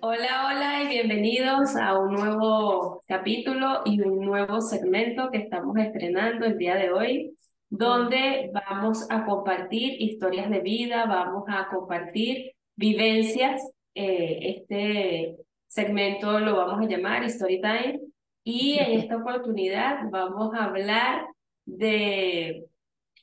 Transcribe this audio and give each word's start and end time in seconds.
Hola, 0.00 0.46
hola 0.46 0.82
y 0.84 0.88
bienvenidos 0.88 1.76
a 1.76 1.98
un 1.98 2.14
nuevo 2.14 3.02
capítulo 3.06 3.82
y 3.84 4.00
un 4.00 4.24
nuevo 4.24 4.60
segmento 4.62 5.30
que 5.30 5.38
estamos 5.38 5.76
estrenando 5.76 6.46
el 6.46 6.56
día 6.56 6.76
de 6.76 6.90
hoy, 6.90 7.36
donde 7.68 8.50
vamos 8.52 9.06
a 9.10 9.26
compartir 9.26 10.00
historias 10.00 10.48
de 10.48 10.60
vida, 10.60 11.04
vamos 11.06 11.44
a 11.48 11.68
compartir 11.68 12.52
vivencias. 12.76 13.62
Eh, 13.94 14.56
este 14.56 15.36
segmento 15.66 16.40
lo 16.40 16.56
vamos 16.56 16.80
a 16.86 16.88
llamar 16.88 17.24
Story 17.24 17.60
Time 17.60 18.00
y 18.44 18.78
en 18.78 19.00
esta 19.00 19.16
oportunidad 19.16 20.08
vamos 20.10 20.54
a 20.54 20.64
hablar 20.64 21.26
de 21.66 22.66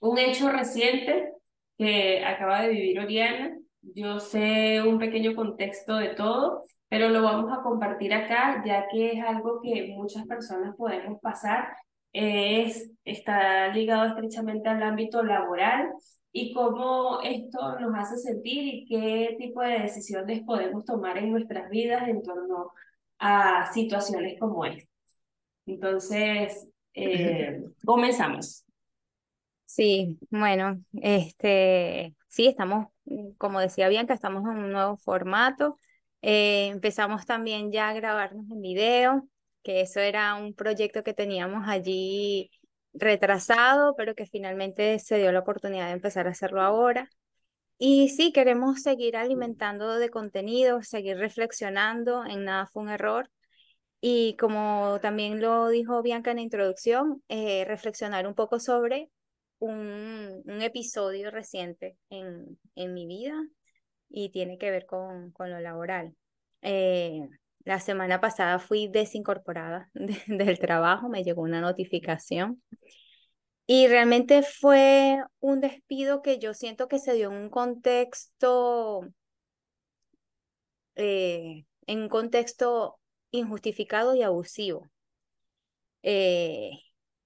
un 0.02 0.18
hecho 0.18 0.52
reciente 0.52 1.32
que 1.78 2.24
acaba 2.24 2.62
de 2.62 2.70
vivir 2.70 3.00
Oriana. 3.00 3.58
Yo 3.82 4.20
sé 4.20 4.82
un 4.84 5.00
pequeño 5.00 5.36
contexto 5.36 5.96
de 5.98 6.10
todo, 6.10 6.64
pero 6.88 7.10
lo 7.10 7.24
vamos 7.24 7.52
a 7.52 7.62
compartir 7.64 8.14
acá, 8.14 8.64
ya 8.66 8.88
que 8.90 9.14
es 9.14 9.24
algo 9.24 9.60
que 9.62 9.94
muchas 9.96 10.26
personas 10.28 10.76
podemos 10.76 11.20
pasar. 11.22 11.76
Es, 12.14 12.92
está 13.06 13.70
ligado 13.70 14.08
estrechamente 14.08 14.70
al 14.70 14.84
ámbito 14.84 15.24
laboral 15.24 15.90
y 16.32 16.54
cómo 16.54 17.22
esto 17.22 17.80
nos 17.80 17.98
hace 17.98 18.18
sentir 18.18 18.74
y 18.74 18.86
qué 18.86 19.36
tipo 19.40 19.62
de 19.62 19.80
decisiones 19.80 20.44
podemos 20.44 20.86
tomar 20.86 21.18
en 21.18 21.32
nuestras 21.32 21.70
vidas 21.70 22.08
en 22.08 22.22
torno 22.22 22.72
a 23.20 23.72
situaciones 23.74 24.40
como 24.40 24.66
esta. 24.66 24.90
Entonces, 25.66 26.70
eh, 26.94 27.62
comenzamos. 27.86 28.66
Sí, 29.66 30.18
bueno, 30.30 30.82
este, 31.02 32.14
sí, 32.28 32.48
estamos, 32.48 32.88
como 33.38 33.60
decía 33.60 33.90
Bianca, 33.90 34.14
estamos 34.14 34.44
en 34.44 34.58
un 34.58 34.72
nuevo 34.72 34.98
formato. 34.98 35.78
Eh, 36.22 36.68
empezamos 36.68 37.26
también 37.26 37.72
ya 37.72 37.90
a 37.90 37.94
grabarnos 37.94 38.46
en 38.52 38.62
video, 38.62 39.28
que 39.64 39.82
eso 39.82 40.00
era 40.00 40.36
un 40.36 40.54
proyecto 40.54 41.04
que 41.04 41.14
teníamos 41.14 41.68
allí 41.68 42.52
retrasado, 42.94 43.96
pero 43.96 44.16
que 44.16 44.26
finalmente 44.26 45.00
se 45.00 45.18
dio 45.18 45.32
la 45.32 45.40
oportunidad 45.40 45.88
de 45.88 45.94
empezar 45.94 46.28
a 46.28 46.32
hacerlo 46.32 46.62
ahora. 46.62 47.10
Y 47.78 48.10
sí, 48.10 48.32
queremos 48.32 48.82
seguir 48.84 49.18
alimentando 49.18 49.98
de 49.98 50.10
contenido, 50.10 50.84
seguir 50.84 51.18
reflexionando, 51.18 52.26
en 52.26 52.46
nada 52.46 52.68
fue 52.68 52.84
un 52.84 52.90
error. 52.90 53.30
Y 54.02 54.36
como 54.38 55.00
también 55.02 55.42
lo 55.42 55.70
dijo 55.70 56.02
Bianca 56.02 56.32
en 56.32 56.38
la 56.38 56.44
introducción, 56.44 57.24
eh, 57.30 57.66
reflexionar 57.66 58.28
un 58.28 58.36
poco 58.36 58.60
sobre 58.60 59.10
un, 59.62 60.44
episodio 60.62 61.32
reciente 61.32 61.98
en, 62.10 62.60
en, 62.76 62.94
mi 62.94 63.08
vida 63.08 63.36
y 64.10 64.30
tiene 64.30 64.58
que 64.58 64.72
ver 64.72 64.86
con, 64.86 65.32
con 65.32 65.50
lo 65.50 65.60
laboral. 65.60 66.16
Eh, 66.62 67.28
la 67.64 67.80
semana 67.80 68.20
pasada 68.20 68.60
fui 68.60 68.88
desincorporada 68.88 69.90
del 70.28 70.60
trabajo, 70.60 71.10
me 71.10 71.24
llegó 71.24 71.42
una 71.44 71.62
notificación 71.62 72.62
y 73.68 73.88
realmente 73.88 74.44
fue 74.44 75.18
un 75.40 75.62
despido 75.62 76.22
que 76.22 76.40
yo 76.40 76.54
siento 76.54 76.88
que 76.88 77.00
se 77.00 77.14
dio 77.14 77.32
en 77.32 77.38
un 77.38 77.50
contexto, 77.50 79.02
eh, 80.96 81.66
en 81.88 82.02
un 82.02 82.10
contexto 82.10 83.00
injustificado 83.32 84.16
y 84.16 84.24
abusivo. 84.24 84.90
Eh, 86.04 86.72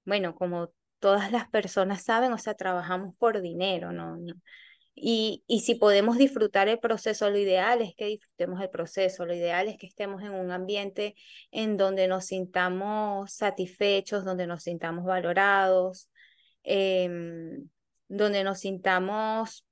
bueno, 0.05 0.35
como 0.35 0.69
todas 1.05 1.31
las 1.31 1.47
personas 1.49 2.01
saben, 2.03 2.33
o 2.33 2.39
sea, 2.39 2.55
trabajamos 2.55 3.15
por 3.17 3.39
dinero, 3.39 3.91
¿no? 3.91 4.17
Y, 4.95 5.43
y 5.45 5.59
si 5.59 5.75
podemos 5.75 6.17
disfrutar 6.17 6.67
el 6.67 6.79
proceso, 6.79 7.29
lo 7.29 7.37
ideal 7.37 7.83
es 7.83 7.93
que 7.95 8.07
disfrutemos 8.07 8.59
el 8.59 8.71
proceso, 8.71 9.23
lo 9.23 9.35
ideal 9.35 9.67
es 9.67 9.77
que 9.77 9.85
estemos 9.85 10.23
en 10.23 10.31
un 10.33 10.49
ambiente 10.49 11.13
en 11.51 11.77
donde 11.77 12.07
nos 12.07 12.25
sintamos 12.25 13.31
satisfechos, 13.33 14.25
donde 14.25 14.47
nos 14.47 14.63
sintamos 14.63 15.05
valorados, 15.05 16.09
em, 16.63 17.69
donde 18.07 18.43
nos 18.43 18.61
sintamos 18.61 19.63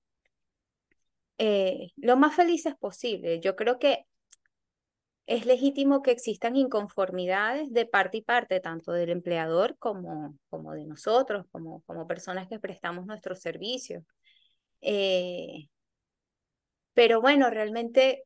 eh, 1.40 1.94
lo 1.96 2.16
más 2.16 2.36
felices 2.36 2.76
posible. 2.80 3.40
Yo 3.40 3.56
creo 3.56 3.80
que 3.80 4.06
es 5.26 5.46
legítimo 5.46 6.02
que 6.02 6.12
existan 6.12 6.56
inconformidades 6.56 7.72
de 7.72 7.86
parte 7.86 8.18
y 8.18 8.22
parte, 8.22 8.60
tanto 8.60 8.92
del 8.92 9.10
empleador 9.10 9.78
como, 9.78 10.38
como 10.50 10.74
de 10.74 10.86
nosotros, 10.86 11.46
como, 11.52 11.82
como 11.84 12.08
personas 12.08 12.48
que 12.48 12.60
prestamos 12.60 13.06
nuestros 13.06 13.40
servicios. 13.40 14.04
Eh, 14.82 15.70
pero 16.94 17.22
bueno, 17.22 17.50
realmente 17.50 18.24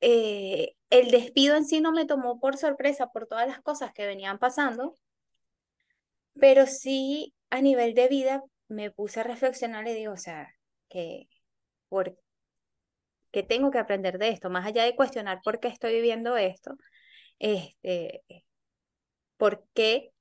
eh, 0.00 0.74
el 0.90 1.10
despido 1.10 1.56
en 1.56 1.64
sí 1.64 1.80
no 1.80 1.92
me 1.92 2.06
tomó 2.06 2.40
por 2.40 2.56
sorpresa 2.56 3.08
por 3.08 3.26
todas 3.26 3.46
las 3.46 3.60
cosas 3.62 3.92
que 3.92 4.06
venían 4.06 4.38
pasando, 4.38 4.98
pero 6.34 6.66
sí 6.66 7.34
a 7.50 7.60
nivel 7.60 7.94
de 7.94 8.08
vida 8.08 8.42
me 8.68 8.90
puse 8.90 9.20
a 9.20 9.24
reflexionar 9.24 9.86
y 9.86 9.94
digo, 9.94 10.14
o 10.14 10.16
sea, 10.16 10.54
que 10.88 11.28
por 11.88 12.16
que 13.32 13.42
tengo 13.42 13.70
que 13.70 13.78
aprender 13.78 14.18
de 14.18 14.28
esto, 14.30 14.50
más 14.50 14.66
allá 14.66 14.84
de 14.84 14.96
cuestionar 14.96 15.40
por 15.44 15.60
qué 15.60 15.68
estoy 15.68 15.94
viviendo 15.94 16.36
esto, 16.36 16.76
este, 17.38 18.22
por 19.36 19.66
qué 19.74 20.12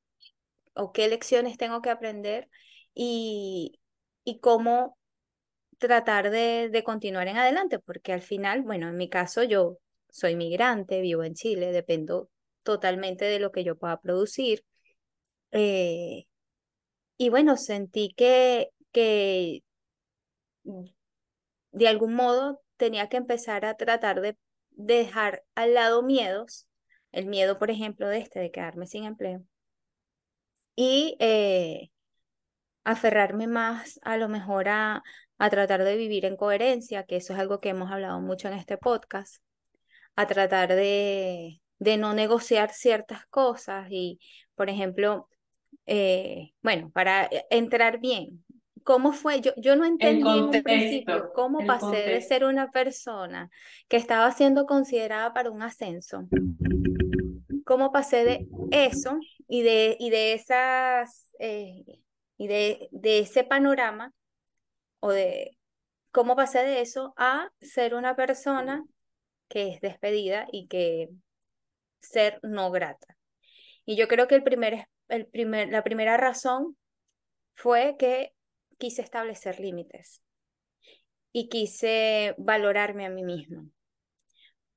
o 0.74 0.94
qué 0.94 1.08
lecciones 1.10 1.58
tengo 1.58 1.82
que 1.82 1.90
aprender 1.90 2.50
y, 2.94 3.80
y 4.24 4.40
cómo 4.40 4.98
tratar 5.78 6.32
de, 6.32 6.70
de, 6.72 6.84
continuar 6.84 7.28
en 7.28 7.38
adelante, 7.38 7.80
porque 7.80 8.14
al 8.14 8.22
final, 8.22 8.64
bueno, 8.64 8.90
en 8.90 8.98
mi 8.98 9.10
caso 9.10 9.44
yo 9.44 9.78
soy 10.10 10.36
migrante, 10.36 11.02
vivo 11.02 11.24
en 11.24 11.34
Chile, 11.34 11.72
dependo 11.72 12.30
totalmente 12.64 13.26
de 13.26 13.40
lo 13.40 13.52
que 13.52 13.64
yo 13.64 13.78
pueda 13.78 14.00
producir. 14.00 14.64
Eh, 15.52 16.26
y 17.18 17.30
bueno, 17.30 17.58
sentí 17.58 18.14
que, 18.16 18.72
que 18.92 19.64
de 21.72 21.88
algún 21.88 22.14
modo 22.14 22.61
tenía 22.82 23.10
que 23.10 23.18
empezar 23.18 23.64
a 23.64 23.76
tratar 23.76 24.22
de 24.22 24.36
dejar 24.72 25.44
al 25.54 25.76
lado 25.76 26.02
miedos, 26.02 26.68
el 27.12 27.28
miedo, 27.28 27.60
por 27.60 27.70
ejemplo, 27.70 28.08
de 28.08 28.18
este, 28.18 28.40
de 28.40 28.50
quedarme 28.50 28.88
sin 28.88 29.04
empleo, 29.04 29.44
y 30.76 31.16
eh, 31.20 31.92
aferrarme 32.84 33.46
más 33.46 34.00
a 34.02 34.18
lo 34.18 34.28
mejor 34.30 34.68
a, 34.68 35.04
a 35.38 35.50
tratar 35.52 35.84
de 35.84 35.96
vivir 35.96 36.26
en 36.26 36.36
coherencia, 36.36 37.04
que 37.04 37.18
eso 37.18 37.34
es 37.34 37.40
algo 37.40 37.60
que 37.60 37.70
hemos 37.70 37.92
hablado 37.92 38.20
mucho 38.20 38.48
en 38.48 38.56
este 38.56 38.80
podcast, 38.80 39.44
a 40.16 40.26
tratar 40.26 40.70
de, 40.70 41.62
de 41.78 41.98
no 41.98 42.16
negociar 42.16 42.72
ciertas 42.74 43.28
cosas 43.28 43.90
y, 43.92 44.20
por 44.56 44.72
ejemplo, 44.72 45.30
eh, 45.86 46.54
bueno, 46.64 46.90
para 46.90 47.30
entrar 47.52 48.00
bien, 48.00 48.44
¿Cómo 48.84 49.14
fue? 49.14 49.42
Yo, 49.42 49.52
yo 49.58 49.76
no 49.76 49.86
entendí 49.86 50.28
en 50.28 50.44
un 50.44 50.64
principio 50.64 51.32
cómo 51.34 51.66
pasé 51.66 51.98
de 51.98 52.22
ser 52.22 52.44
una 52.44 52.72
persona 52.72 53.50
que 53.88 53.98
estaba 53.98 54.32
siendo 54.32 54.66
considerada 54.66 55.34
para 55.34 55.52
un 55.52 55.62
ascenso. 55.62 56.28
¿Cómo 57.66 57.92
pasé 57.92 58.26
de 58.26 58.48
eso 58.72 59.18
y 59.48 59.62
de, 59.62 59.98
y 60.00 60.10
de 60.10 60.34
esas 60.34 61.30
eh, 61.40 61.84
y 62.38 62.48
de, 62.48 62.90
de 62.92 63.20
ese 63.20 63.44
panorama 63.44 64.14
o 65.00 65.12
de 65.12 65.58
cómo 66.12 66.36
pasé 66.36 66.60
de 66.60 66.82
eso 66.82 67.14
a 67.18 67.52
ser 67.62 67.94
una 67.94 68.16
persona 68.16 68.84
que 69.48 69.70
es 69.70 69.82
despedida 69.82 70.48
y 70.52 70.68
que 70.68 71.10
ser 72.00 72.40
no 72.42 72.72
grata. 72.72 73.18
Y 73.86 73.96
yo 73.96 74.08
creo 74.08 74.28
que 74.28 74.36
el 74.36 74.44
primer, 74.44 74.88
el 75.08 75.28
primer, 75.28 75.70
la 75.70 75.84
primera 75.84 76.18
razón 76.18 76.78
fue 77.54 77.96
que 78.00 78.34
quise 78.82 79.04
establecer 79.04 79.60
límites 79.60 80.24
y 81.32 81.50
quise 81.50 82.34
valorarme 82.40 83.06
a 83.06 83.12
mí 83.12 83.24
misma, 83.24 83.64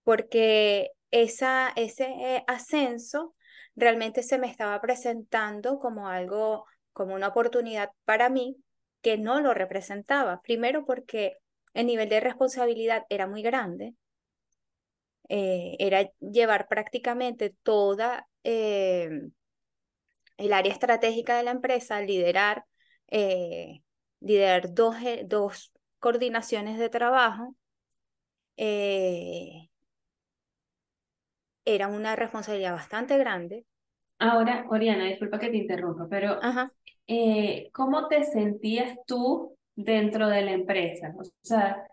porque 0.02 0.90
esa, 1.10 1.72
ese 1.74 2.04
eh, 2.04 2.44
ascenso 2.46 3.34
realmente 3.74 4.22
se 4.22 4.36
me 4.36 4.46
estaba 4.46 4.78
presentando 4.82 5.78
como 5.78 6.06
algo, 6.06 6.66
como 6.92 7.14
una 7.14 7.28
oportunidad 7.28 7.92
para 8.04 8.28
mí 8.28 8.56
que 9.00 9.16
no 9.16 9.40
lo 9.40 9.54
representaba. 9.54 10.42
Primero 10.42 10.84
porque 10.84 11.38
el 11.72 11.86
nivel 11.86 12.10
de 12.10 12.20
responsabilidad 12.20 13.04
era 13.08 13.26
muy 13.26 13.40
grande, 13.40 13.94
eh, 15.30 15.76
era 15.78 16.10
llevar 16.20 16.68
prácticamente 16.68 17.54
toda 17.62 18.28
eh, 18.44 19.08
el 20.36 20.52
área 20.52 20.72
estratégica 20.72 21.38
de 21.38 21.44
la 21.44 21.52
empresa, 21.52 22.02
liderar 22.02 22.66
liderar 24.24 24.72
dos, 24.72 24.96
eh, 25.02 25.22
dos 25.26 25.72
coordinaciones 25.98 26.78
de 26.78 26.88
trabajo, 26.88 27.54
eh, 28.56 29.68
era 31.64 31.88
una 31.88 32.16
responsabilidad 32.16 32.72
bastante 32.72 33.18
grande. 33.18 33.64
Ahora, 34.18 34.66
Oriana, 34.68 35.04
disculpa 35.04 35.38
que 35.38 35.50
te 35.50 35.58
interrumpa, 35.58 36.06
pero 36.08 36.38
eh, 37.06 37.70
¿cómo 37.72 38.08
te 38.08 38.24
sentías 38.24 38.96
tú 39.06 39.56
dentro 39.74 40.28
de 40.28 40.42
la 40.42 40.52
empresa? 40.52 41.14
O 41.18 41.24
sea, 41.42 41.86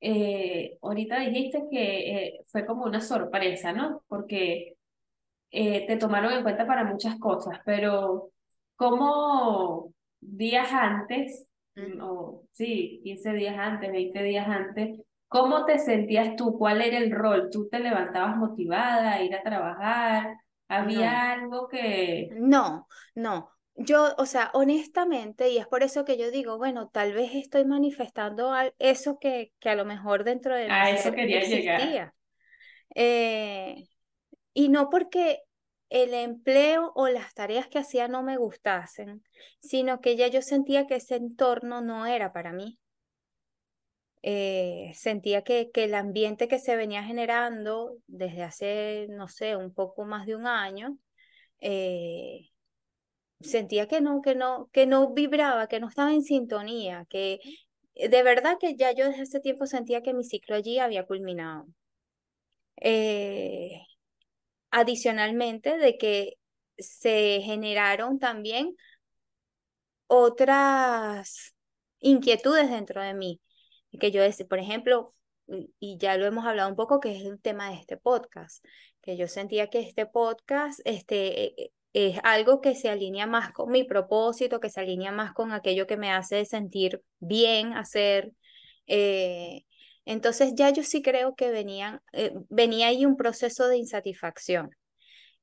eh, 0.00 0.76
ahorita 0.82 1.20
dijiste 1.20 1.62
que 1.70 2.40
fue 2.46 2.66
como 2.66 2.84
una 2.84 3.00
sorpresa, 3.00 3.72
¿no? 3.72 4.02
Porque 4.08 4.76
te 5.50 5.96
tomaron 5.98 6.32
en 6.32 6.42
cuenta 6.42 6.66
para 6.66 6.84
muchas 6.84 7.18
cosas, 7.18 7.60
pero 7.64 8.30
¿cómo 8.76 9.92
días 10.20 10.68
antes. 10.72 11.47
O 12.00 12.44
sí, 12.52 13.00
15 13.04 13.32
días 13.32 13.56
antes, 13.58 13.90
20 13.90 14.22
días 14.22 14.46
antes, 14.48 15.00
cómo 15.28 15.64
te 15.64 15.78
sentías 15.78 16.36
tú? 16.36 16.56
¿Cuál 16.58 16.82
era 16.82 16.98
el 16.98 17.10
rol? 17.10 17.50
¿Tú 17.50 17.68
te 17.68 17.78
levantabas 17.78 18.36
motivada 18.36 19.12
a 19.12 19.22
ir 19.22 19.34
a 19.34 19.42
trabajar? 19.42 20.36
No, 20.68 20.76
¿Había 20.76 21.32
algo 21.32 21.68
que 21.68 22.28
no, 22.32 22.86
no. 23.14 23.50
Yo, 23.80 24.14
o 24.18 24.26
sea, 24.26 24.50
honestamente, 24.54 25.50
y 25.50 25.58
es 25.58 25.66
por 25.68 25.84
eso 25.84 26.04
que 26.04 26.18
yo 26.18 26.32
digo, 26.32 26.58
bueno, 26.58 26.88
tal 26.88 27.12
vez 27.12 27.30
estoy 27.34 27.64
manifestando 27.64 28.52
eso 28.78 29.18
que, 29.20 29.52
que 29.60 29.70
a 29.70 29.76
lo 29.76 29.84
mejor 29.84 30.24
dentro 30.24 30.54
de 30.54 30.64
mi 30.64 30.70
a 30.70 30.90
eso 30.90 31.12
quería 31.12 31.44
llegar? 31.44 32.12
Eh, 32.94 33.86
y 34.52 34.68
no 34.68 34.90
porque 34.90 35.42
el 35.90 36.14
empleo 36.14 36.92
o 36.94 37.08
las 37.08 37.34
tareas 37.34 37.68
que 37.68 37.78
hacía 37.78 38.08
no 38.08 38.22
me 38.22 38.36
gustasen, 38.36 39.22
sino 39.60 40.00
que 40.00 40.16
ya 40.16 40.28
yo 40.28 40.42
sentía 40.42 40.86
que 40.86 40.96
ese 40.96 41.16
entorno 41.16 41.80
no 41.80 42.06
era 42.06 42.32
para 42.32 42.52
mí. 42.52 42.78
Eh, 44.22 44.92
sentía 44.94 45.42
que, 45.42 45.70
que 45.72 45.84
el 45.84 45.94
ambiente 45.94 46.48
que 46.48 46.58
se 46.58 46.76
venía 46.76 47.04
generando 47.04 47.96
desde 48.06 48.42
hace, 48.42 49.06
no 49.10 49.28
sé, 49.28 49.56
un 49.56 49.72
poco 49.72 50.04
más 50.04 50.26
de 50.26 50.34
un 50.36 50.46
año, 50.46 50.98
eh, 51.60 52.50
sentía 53.40 53.88
que 53.88 54.00
no, 54.00 54.22
que 54.22 54.34
no, 54.34 54.68
que 54.72 54.86
no 54.86 55.12
vibraba, 55.14 55.68
que 55.68 55.80
no 55.80 55.88
estaba 55.88 56.12
en 56.12 56.22
sintonía, 56.22 57.06
que 57.10 57.40
eh, 57.94 58.08
de 58.08 58.22
verdad 58.22 58.58
que 58.60 58.76
ya 58.76 58.92
yo 58.92 59.06
desde 59.08 59.22
ese 59.24 59.40
tiempo 59.40 59.66
sentía 59.66 60.02
que 60.02 60.14
mi 60.14 60.24
ciclo 60.24 60.56
allí 60.56 60.78
había 60.78 61.06
culminado. 61.06 61.66
Adicionalmente 64.70 65.78
de 65.78 65.98
que 65.98 66.34
se 66.78 67.40
generaron 67.42 68.18
también 68.18 68.76
otras 70.06 71.54
inquietudes 72.00 72.70
dentro 72.70 73.02
de 73.02 73.14
mí, 73.14 73.40
que 74.00 74.10
yo, 74.10 74.22
por 74.48 74.58
ejemplo, 74.58 75.14
y 75.78 75.98
ya 75.98 76.16
lo 76.16 76.26
hemos 76.26 76.46
hablado 76.46 76.68
un 76.68 76.76
poco, 76.76 77.00
que 77.00 77.16
es 77.16 77.24
el 77.24 77.40
tema 77.40 77.70
de 77.70 77.76
este 77.76 77.96
podcast, 77.96 78.64
que 79.02 79.16
yo 79.16 79.28
sentía 79.28 79.68
que 79.68 79.80
este 79.80 80.06
podcast 80.06 80.80
este, 80.84 81.44
eh, 81.44 81.54
eh, 81.58 81.70
es 81.92 82.20
algo 82.22 82.60
que 82.60 82.74
se 82.74 82.90
alinea 82.90 83.26
más 83.26 83.52
con 83.52 83.70
mi 83.70 83.84
propósito, 83.84 84.60
que 84.60 84.70
se 84.70 84.80
alinea 84.80 85.12
más 85.12 85.32
con 85.32 85.52
aquello 85.52 85.86
que 85.86 85.96
me 85.96 86.12
hace 86.12 86.44
sentir 86.44 87.02
bien 87.18 87.72
hacer. 87.74 88.32
eh, 88.86 89.64
entonces 90.08 90.54
ya 90.56 90.70
yo 90.70 90.82
sí 90.84 91.02
creo 91.02 91.34
que 91.36 91.50
venían, 91.50 92.00
eh, 92.14 92.32
venía 92.48 92.88
ahí 92.88 93.04
un 93.04 93.16
proceso 93.16 93.68
de 93.68 93.76
insatisfacción 93.76 94.70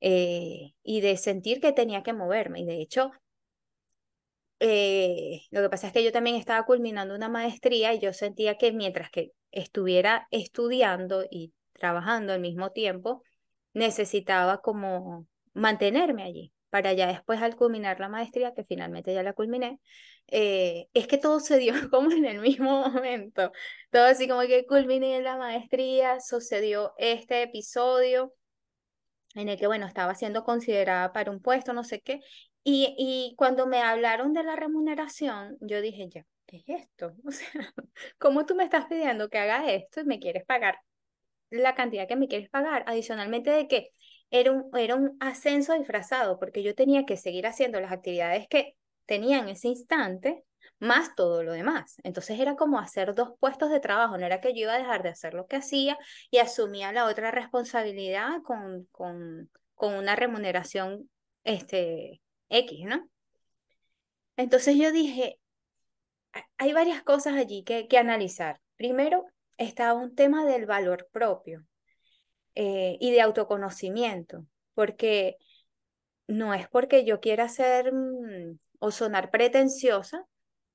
eh, 0.01 0.73
y 0.83 1.01
de 1.01 1.17
sentir 1.17 1.62
que 1.62 1.71
tenía 1.71 2.01
que 2.01 2.13
moverme. 2.13 2.62
Y 2.62 2.65
de 2.65 2.81
hecho, 2.81 3.12
eh, 4.59 5.41
lo 5.51 5.62
que 5.62 5.69
pasa 5.69 5.88
es 5.88 5.94
que 5.94 6.03
yo 6.03 6.12
también 6.12 6.35
estaba 6.38 6.65
culminando 6.65 7.13
una 7.13 7.29
maestría 7.29 7.94
y 7.94 8.00
yo 8.00 8.12
sentía 8.12 8.57
que 8.57 8.71
mientras 8.71 9.12
que 9.12 9.33
estuviera 9.51 10.27
estudiando 10.31 11.25
y 11.29 11.53
trabajando 11.73 12.33
al 12.33 12.39
mismo 12.41 12.71
tiempo, 12.71 13.21
necesitaba 13.73 14.62
como 14.62 15.27
mantenerme 15.53 16.23
allí 16.23 16.54
para 16.75 16.92
ya 16.92 17.07
después 17.07 17.42
al 17.42 17.56
culminar 17.56 18.01
la 18.01 18.10
maestría, 18.10 18.54
que 18.54 18.66
finalmente 18.66 19.13
ya 19.13 19.24
la 19.24 19.31
culminé, 19.31 19.80
eh, 20.27 20.89
es 20.94 21.07
que 21.07 21.18
todo 21.18 21.39
se 21.39 21.57
dio 21.57 21.72
como 21.89 22.12
en 22.12 22.25
el 22.25 22.42
mismo 22.42 22.89
momento. 22.89 23.54
Todo 23.92 24.04
así 24.07 24.27
como 24.27 24.42
que 24.42 24.66
culminé 24.66 25.22
la 25.22 25.38
maestría, 25.38 26.19
sucedió 26.19 26.94
este 26.98 27.44
episodio 27.44 28.33
en 29.36 29.48
el 29.48 29.57
que, 29.57 29.68
bueno, 29.68 29.86
estaba 29.88 30.16
siendo 30.16 30.44
considerada 30.44 31.13
para 31.13 31.31
un 31.31 31.42
puesto, 31.42 31.72
no 31.72 31.86
sé 31.86 32.01
qué. 32.01 32.19
Y, 32.66 32.94
y 32.98 33.36
cuando 33.38 33.68
me 33.68 33.81
hablaron 33.81 34.33
de 34.33 34.44
la 34.44 34.57
remuneración, 34.57 35.56
yo 35.62 35.80
dije, 35.80 36.10
ya, 36.10 36.25
¿qué 36.45 36.57
es 36.57 36.81
esto? 36.81 37.16
O 37.25 37.31
sea, 37.31 37.74
¿cómo 38.18 38.45
tú 38.45 38.54
me 38.54 38.66
estás 38.66 38.88
pidiendo 38.88 39.30
que 39.30 39.38
haga 39.38 39.72
esto 39.72 40.01
y 40.01 40.04
me 40.04 40.19
quieres 40.19 40.44
pagar 40.45 40.77
la 41.51 41.74
cantidad 41.74 42.06
que 42.06 42.18
me 42.18 42.27
quieres 42.27 42.50
pagar? 42.50 42.83
Adicionalmente 42.86 43.50
de 43.50 43.69
que 43.69 43.92
era 44.31 44.51
un, 44.51 44.69
era 44.77 44.95
un 44.95 45.18
ascenso 45.19 45.74
disfrazado, 45.74 46.39
porque 46.39 46.63
yo 46.63 46.75
tenía 46.75 47.06
que 47.06 47.18
seguir 47.18 47.48
haciendo 47.48 47.80
las 47.80 47.92
actividades 47.92 48.48
que 48.48 48.75
tenía 49.06 49.39
en 49.39 49.50
ese 49.50 49.69
instante, 49.69 50.44
más 50.80 51.16
todo 51.16 51.44
lo 51.44 51.54
demás. 51.54 51.95
Entonces 52.04 52.39
era 52.39 52.56
como 52.56 52.80
hacer 52.80 53.13
dos 53.16 53.31
puestos 53.39 53.69
de 53.69 53.80
trabajo, 53.80 54.18
no 54.18 54.25
era 54.25 54.42
que 54.42 54.54
yo 54.54 54.62
iba 54.62 54.74
a 54.74 54.77
dejar 54.77 55.04
de 55.04 55.10
hacer 55.10 55.33
lo 55.33 55.48
que 55.48 55.57
hacía 55.57 55.98
y 56.31 56.39
asumía 56.39 56.92
la 56.92 57.06
otra 57.06 57.31
responsabilidad 57.31 58.42
con, 58.44 58.86
con, 58.92 59.50
con 59.74 59.94
una 59.95 60.16
remuneración 60.16 61.10
este, 61.44 62.22
X, 62.50 62.86
¿no? 62.86 63.10
Entonces 64.38 64.75
yo 64.75 64.92
dije, 64.92 65.39
hay 66.57 66.74
varias 66.74 67.04
cosas 67.04 67.36
allí 67.36 67.63
que, 67.63 67.88
que 67.88 67.98
analizar. 67.98 68.60
Primero, 68.75 69.25
está 69.57 69.94
un 69.94 70.13
tema 70.16 70.45
del 70.45 70.66
valor 70.66 71.07
propio 71.12 71.66
eh, 72.55 72.97
y 72.99 73.11
de 73.11 73.21
autoconocimiento, 73.21 74.45
porque 74.73 75.37
no 76.27 76.53
es 76.53 76.67
porque 76.69 77.05
yo 77.05 77.19
quiera 77.19 77.47
ser 77.49 77.93
mm, 77.93 78.57
o 78.79 78.91
sonar 78.91 79.31
pretenciosa, 79.31 80.25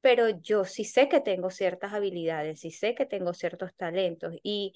pero 0.00 0.28
yo 0.28 0.64
sí 0.64 0.84
sé 0.84 1.08
que 1.08 1.20
tengo 1.20 1.50
ciertas 1.50 1.92
habilidades, 1.92 2.60
sí 2.60 2.70
sé 2.70 2.94
que 2.94 3.06
tengo 3.06 3.34
ciertos 3.34 3.74
talentos 3.76 4.34
y 4.42 4.74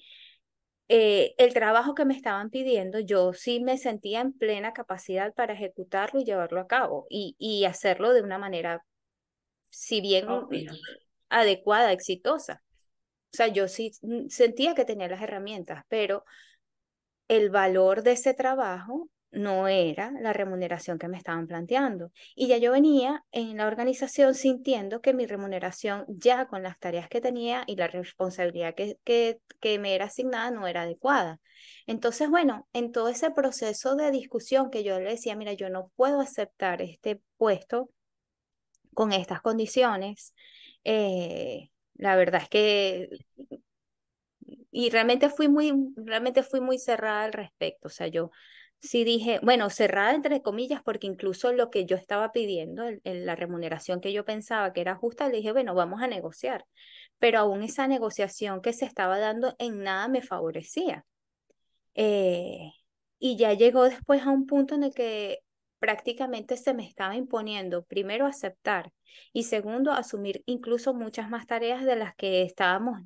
eh, 0.87 1.33
el 1.39 1.53
trabajo 1.53 1.95
que 1.95 2.05
me 2.05 2.15
estaban 2.15 2.51
pidiendo, 2.51 2.99
yo 2.99 3.33
sí 3.33 3.59
me 3.59 3.77
sentía 3.77 4.21
en 4.21 4.33
plena 4.33 4.73
capacidad 4.73 5.33
para 5.33 5.53
ejecutarlo 5.53 6.19
y 6.19 6.25
llevarlo 6.25 6.59
a 6.61 6.67
cabo 6.67 7.07
y, 7.09 7.35
y 7.39 7.65
hacerlo 7.65 8.13
de 8.13 8.21
una 8.21 8.37
manera, 8.37 8.85
si 9.69 10.01
bien 10.01 10.27
adecuada, 11.29 11.91
exitosa. 11.91 12.61
O 13.33 13.37
sea, 13.37 13.47
yo 13.47 13.67
sí 13.67 13.91
mm, 14.01 14.27
sentía 14.29 14.75
que 14.75 14.85
tenía 14.85 15.07
las 15.07 15.21
herramientas, 15.21 15.83
pero 15.89 16.23
el 17.27 17.49
valor 17.49 18.03
de 18.03 18.13
ese 18.13 18.33
trabajo 18.33 19.09
no 19.35 19.67
era 19.67 20.11
la 20.21 20.33
remuneración 20.33 20.97
que 20.97 21.07
me 21.07 21.17
estaban 21.17 21.47
planteando. 21.47 22.11
Y 22.35 22.47
ya 22.47 22.57
yo 22.57 22.71
venía 22.71 23.23
en 23.31 23.57
la 23.57 23.67
organización 23.67 24.33
sintiendo 24.33 25.01
que 25.01 25.13
mi 25.13 25.25
remuneración 25.25 26.05
ya 26.07 26.47
con 26.47 26.63
las 26.63 26.79
tareas 26.79 27.09
que 27.09 27.21
tenía 27.21 27.63
y 27.67 27.75
la 27.75 27.87
responsabilidad 27.87 28.75
que, 28.75 28.97
que, 29.03 29.79
me 29.79 29.95
era 29.95 30.05
asignada 30.05 30.51
no 30.51 30.67
era 30.67 30.83
adecuada. 30.83 31.39
Entonces, 31.85 32.29
bueno, 32.29 32.67
en 32.73 32.91
todo 32.91 33.09
ese 33.09 33.31
proceso 33.31 33.95
de 33.95 34.11
discusión 34.11 34.69
que 34.71 34.83
yo 34.83 34.99
le 34.99 35.11
decía, 35.11 35.35
mira, 35.35 35.53
yo 35.53 35.69
no 35.69 35.91
puedo 35.95 36.21
aceptar 36.21 36.81
este 36.81 37.21
puesto 37.37 37.89
con 38.93 39.11
estas 39.13 39.41
condiciones. 39.41 40.33
Eh, 40.83 41.69
la 41.95 42.15
verdad 42.15 42.41
es 42.43 42.49
que 42.49 43.09
y 44.75 44.89
realmente 44.89 45.29
fui 45.29 45.47
muy, 45.47 45.71
realmente 45.95 46.43
fui 46.43 46.59
muy 46.59 46.77
cerrada 46.79 47.23
al 47.23 47.31
respecto. 47.31 47.87
O 47.87 47.89
sea, 47.89 48.07
yo 48.07 48.31
sí 48.81 49.05
dije, 49.05 49.39
bueno, 49.41 49.69
cerrada 49.69 50.13
entre 50.13 50.41
comillas, 50.41 50.81
porque 50.83 51.07
incluso 51.07 51.53
lo 51.53 51.69
que 51.69 51.85
yo 51.85 51.95
estaba 51.95 52.33
pidiendo, 52.33 52.83
el, 52.83 53.25
la 53.25 53.37
remuneración 53.37 54.01
que 54.01 54.11
yo 54.11 54.25
pensaba 54.25 54.73
que 54.73 54.81
era 54.81 54.95
justa, 54.95 55.29
le 55.29 55.37
dije, 55.37 55.53
bueno, 55.53 55.75
vamos 55.75 56.01
a 56.01 56.07
negociar. 56.07 56.65
Pero 57.19 57.39
aún 57.39 57.63
esa 57.63 57.87
negociación 57.87 58.61
que 58.61 58.73
se 58.73 58.83
estaba 58.83 59.17
dando 59.17 59.55
en 59.59 59.81
nada 59.81 60.09
me 60.09 60.21
favorecía. 60.21 61.05
Eh, 61.93 62.69
y 63.17 63.37
ya 63.37 63.53
llegó 63.53 63.85
después 63.85 64.23
a 64.23 64.31
un 64.31 64.45
punto 64.45 64.75
en 64.75 64.83
el 64.83 64.93
que 64.93 65.39
prácticamente 65.79 66.57
se 66.57 66.73
me 66.73 66.85
estaba 66.85 67.15
imponiendo, 67.15 67.85
primero, 67.85 68.25
aceptar 68.25 68.91
y 69.31 69.43
segundo, 69.43 69.93
asumir 69.93 70.43
incluso 70.45 70.93
muchas 70.93 71.29
más 71.29 71.47
tareas 71.47 71.85
de 71.85 71.95
las 71.95 72.13
que 72.15 72.43
estábamos 72.43 72.99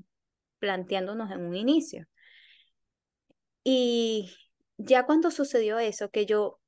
planteándonos 0.60 1.32
en 1.32 1.42
un 1.46 1.56
inicio. 1.56 2.08
Y 3.64 4.32
ya 4.78 5.06
cuando 5.06 5.32
sucedió 5.32 5.80
eso, 5.80 6.10
que 6.10 6.26
yo 6.26 6.60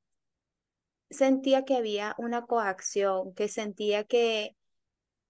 sentía 1.10 1.66
que 1.66 1.76
había 1.76 2.16
una 2.18 2.46
coacción, 2.46 3.34
que 3.36 3.48
sentía 3.48 4.04
que, 4.04 4.56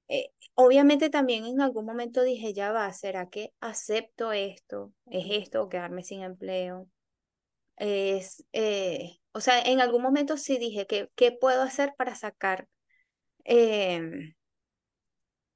eh, 0.10 0.32
obviamente 0.56 1.10
también 1.10 1.46
en 1.46 1.62
algún 1.62 1.86
momento 1.86 2.24
dije, 2.24 2.53
ya 2.53 2.72
va, 2.72 2.91
¿será 2.94 3.30
que 3.30 3.53
acepto 3.62 4.32
esto? 4.34 4.94
¿Es 5.08 5.25
esto 5.30 5.70
quedarme 5.70 6.03
sin 6.03 6.24
empleo? 6.24 6.89
Es, 7.77 8.46
eh, 8.53 9.18
o 9.34 9.41
sea, 9.41 9.62
en 9.62 9.82
algún 9.82 10.03
momento 10.03 10.38
sí 10.38 10.58
dije, 10.60 10.88
¿qué, 10.88 11.10
qué 11.15 11.32
puedo 11.32 11.63
hacer 11.63 11.94
para 11.98 12.15
sacar 12.15 12.68
eh, 13.46 14.34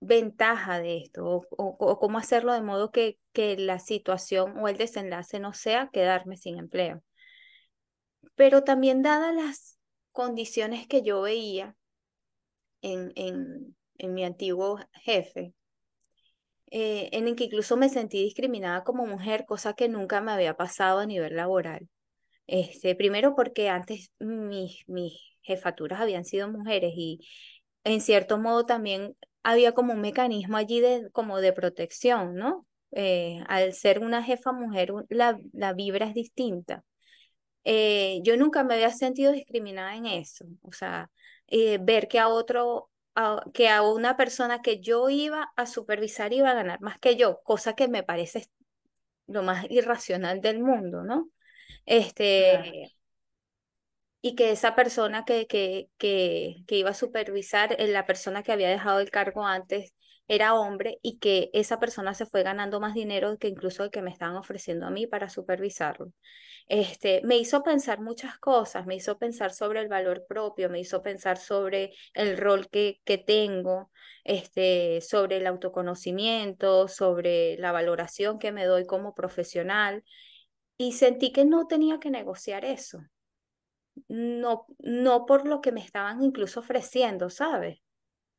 ventaja 0.05 0.79
de 0.79 0.97
esto? 0.97 1.41
O, 1.50 2.00
cómo 2.00 2.17
hacerlo 2.17 2.53
de 2.53 2.62
modo 2.62 2.91
que, 2.91 3.17
que 3.33 3.57
la 3.57 3.79
situación 3.79 4.57
o 4.57 4.67
el 4.67 4.77
desenlace 4.77 5.39
no 5.39 5.53
sea 5.53 5.89
quedarme 5.91 6.38
sin 6.38 6.57
empleo? 6.57 7.03
pero 8.35 8.63
también 8.63 9.01
dadas 9.01 9.33
las 9.33 9.79
condiciones 10.12 10.88
que 10.88 11.01
yo 11.01 11.21
veía 11.21 11.75
en, 12.81 13.12
en, 13.15 13.75
en 13.97 14.13
mi 14.13 14.24
antiguo 14.24 14.79
jefe, 15.03 15.53
eh, 16.71 17.09
en 17.13 17.27
el 17.27 17.35
que 17.35 17.45
incluso 17.45 17.77
me 17.77 17.89
sentí 17.89 18.21
discriminada 18.24 18.83
como 18.83 19.05
mujer, 19.05 19.45
cosa 19.45 19.74
que 19.74 19.88
nunca 19.88 20.21
me 20.21 20.31
había 20.31 20.55
pasado 20.55 21.00
a 21.00 21.05
nivel 21.05 21.35
laboral. 21.35 21.88
Este, 22.47 22.95
primero 22.95 23.35
porque 23.35 23.69
antes 23.69 24.12
mis, 24.19 24.88
mis 24.88 25.13
jefaturas 25.41 26.01
habían 26.01 26.25
sido 26.25 26.51
mujeres 26.51 26.93
y 26.95 27.19
en 27.83 28.01
cierto 28.01 28.38
modo 28.38 28.65
también 28.65 29.15
había 29.45 29.73
como 29.73 29.93
un 29.93 30.01
mecanismo 30.01 30.57
allí 30.57 30.81
de, 30.81 31.09
como 31.11 31.39
de 31.39 31.53
protección, 31.53 32.35
¿no? 32.35 32.65
Eh, 32.91 33.43
al 33.47 33.73
ser 33.73 33.99
una 33.99 34.23
jefa 34.23 34.51
mujer, 34.51 34.91
la, 35.09 35.37
la 35.53 35.73
vibra 35.73 36.07
es 36.07 36.13
distinta. 36.15 36.83
Eh, 37.63 38.19
yo 38.23 38.37
nunca 38.37 38.63
me 38.63 38.75
había 38.75 38.91
sentido 38.91 39.31
discriminada 39.31 39.95
en 39.95 40.05
eso, 40.07 40.45
o 40.61 40.71
sea, 40.71 41.09
eh, 41.47 41.79
ver 41.81 42.07
que 42.07 42.19
a 42.19 42.27
otro, 42.29 42.91
que 43.53 43.69
a 43.69 43.81
una 43.81 44.17
persona 44.17 44.61
que 44.61 44.81
yo 44.81 45.09
iba 45.09 45.51
a 45.55 45.65
supervisar 45.65 46.33
iba 46.33 46.51
a 46.51 46.53
ganar 46.53 46.81
más 46.81 46.99
que 46.99 47.15
yo, 47.15 47.41
cosa 47.43 47.73
que 47.75 47.87
me 47.87 48.03
parece 48.03 48.47
lo 49.27 49.43
más 49.43 49.65
irracional 49.69 50.41
del 50.41 50.59
mundo, 50.61 51.03
¿no? 51.03 51.29
Este, 51.85 52.91
y 54.25 54.34
que 54.36 54.50
esa 54.50 54.75
persona 54.75 55.24
que, 55.24 55.46
que, 55.46 55.89
que, 56.00 56.63
que 56.67 56.77
iba 56.77 56.89
a 56.89 56.94
supervisar, 56.96 57.75
eh, 57.79 57.88
la 57.88 58.08
persona 58.08 58.41
que 58.41 58.51
había 58.51 58.70
dejado 58.70 59.00
el 59.00 59.12
cargo 59.12 59.46
antes, 59.46 59.94
era 60.27 60.55
hombre 60.55 60.98
y 61.03 61.20
que 61.20 61.51
esa 61.53 61.79
persona 61.79 62.15
se 62.15 62.25
fue 62.25 62.41
ganando 62.41 62.79
más 62.79 62.96
dinero 62.96 63.38
que 63.38 63.50
incluso 63.50 63.84
el 63.84 63.91
que 63.91 64.01
me 64.01 64.10
estaban 64.10 64.36
ofreciendo 64.36 64.88
a 64.88 64.89
mí 64.89 65.05
para 65.05 65.29
supervisarlo. 65.29 66.12
Este, 66.67 67.22
me 67.24 67.38
hizo 67.38 67.62
pensar 67.62 68.01
muchas 68.01 68.39
cosas, 68.39 68.88
me 68.88 68.96
hizo 68.96 69.20
pensar 69.20 69.53
sobre 69.53 69.82
el 69.82 69.89
valor 69.89 70.25
propio, 70.27 70.72
me 70.72 70.79
hizo 70.79 71.03
pensar 71.03 71.38
sobre 71.38 71.94
el 72.15 72.38
rol 72.38 72.67
que, 72.70 73.01
que 73.05 73.20
tengo, 73.20 73.91
este, 74.24 75.01
sobre 75.01 75.38
el 75.38 75.46
autoconocimiento, 75.46 76.88
sobre 76.88 77.58
la 77.58 77.72
valoración 77.72 78.39
que 78.39 78.51
me 78.51 78.65
doy 78.65 78.88
como 78.88 79.13
profesional 79.13 80.03
y 80.77 80.94
sentí 80.94 81.32
que 81.32 81.46
no 81.46 81.67
tenía 81.67 82.00
que 82.00 82.10
negociar 82.10 82.65
eso. 82.65 83.01
No, 84.07 84.65
no 84.79 85.25
por 85.25 85.47
lo 85.47 85.61
que 85.61 85.71
me 85.71 85.81
estaban 85.81 86.21
incluso 86.21 86.59
ofreciendo, 86.59 87.29
¿sabes? 87.29 87.79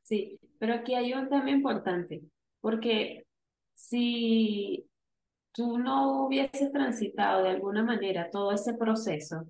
Sí, 0.02 0.38
pero 0.58 0.74
aquí 0.74 0.94
hay 0.94 1.12
un 1.12 1.28
tema 1.28 1.50
importante, 1.50 2.22
porque 2.60 3.26
si 3.74 4.86
tú 5.52 5.78
no 5.78 6.26
hubieses 6.26 6.70
transitado 6.72 7.42
de 7.42 7.50
alguna 7.50 7.82
manera 7.82 8.30
todo 8.30 8.52
ese 8.52 8.74
proceso 8.74 9.46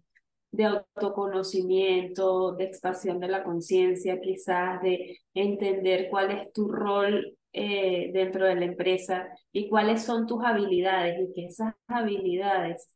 de 0.50 0.64
autoconocimiento, 0.64 2.52
de 2.52 2.64
expansión 2.64 3.20
de 3.20 3.28
la 3.28 3.44
conciencia, 3.44 4.20
quizás 4.20 4.80
de 4.82 5.18
entender 5.34 6.08
cuál 6.08 6.30
es 6.30 6.52
tu 6.52 6.68
rol 6.68 7.36
eh, 7.52 8.10
dentro 8.12 8.46
de 8.46 8.54
la 8.54 8.64
empresa 8.64 9.28
y 9.52 9.68
cuáles 9.68 10.02
son 10.02 10.26
tus 10.26 10.44
habilidades 10.44 11.18
y 11.20 11.32
que 11.32 11.46
esas 11.46 11.74
habilidades 11.86 12.88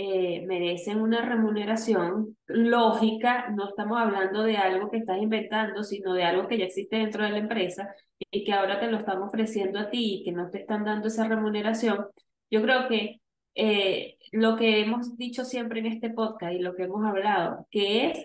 eh, 0.00 0.44
merecen 0.46 1.00
una 1.00 1.22
remuneración 1.28 2.36
lógica, 2.46 3.48
no 3.50 3.68
estamos 3.70 3.98
hablando 3.98 4.44
de 4.44 4.56
algo 4.56 4.92
que 4.92 4.98
estás 4.98 5.18
inventando, 5.20 5.82
sino 5.82 6.14
de 6.14 6.22
algo 6.22 6.46
que 6.46 6.56
ya 6.56 6.66
existe 6.66 6.98
dentro 6.98 7.24
de 7.24 7.30
la 7.30 7.38
empresa 7.38 7.92
y 8.30 8.44
que 8.44 8.52
ahora 8.52 8.78
te 8.78 8.86
lo 8.88 8.98
estamos 8.98 9.26
ofreciendo 9.26 9.80
a 9.80 9.90
ti 9.90 10.20
y 10.20 10.24
que 10.24 10.30
no 10.30 10.50
te 10.50 10.60
están 10.60 10.84
dando 10.84 11.08
esa 11.08 11.26
remuneración. 11.26 12.06
Yo 12.48 12.62
creo 12.62 12.86
que 12.86 13.20
eh, 13.56 14.18
lo 14.30 14.54
que 14.54 14.82
hemos 14.82 15.16
dicho 15.16 15.44
siempre 15.44 15.80
en 15.80 15.86
este 15.86 16.10
podcast 16.10 16.52
y 16.54 16.60
lo 16.60 16.76
que 16.76 16.84
hemos 16.84 17.04
hablado, 17.04 17.66
que 17.68 18.12
es 18.12 18.24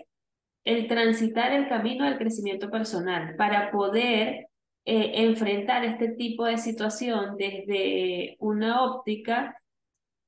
el 0.62 0.86
transitar 0.86 1.52
el 1.52 1.68
camino 1.68 2.04
del 2.04 2.18
crecimiento 2.18 2.70
personal 2.70 3.34
para 3.34 3.72
poder 3.72 4.46
eh, 4.84 5.24
enfrentar 5.24 5.84
este 5.84 6.10
tipo 6.10 6.44
de 6.44 6.56
situación 6.56 7.36
desde 7.36 8.36
una 8.38 8.84
óptica 8.84 9.56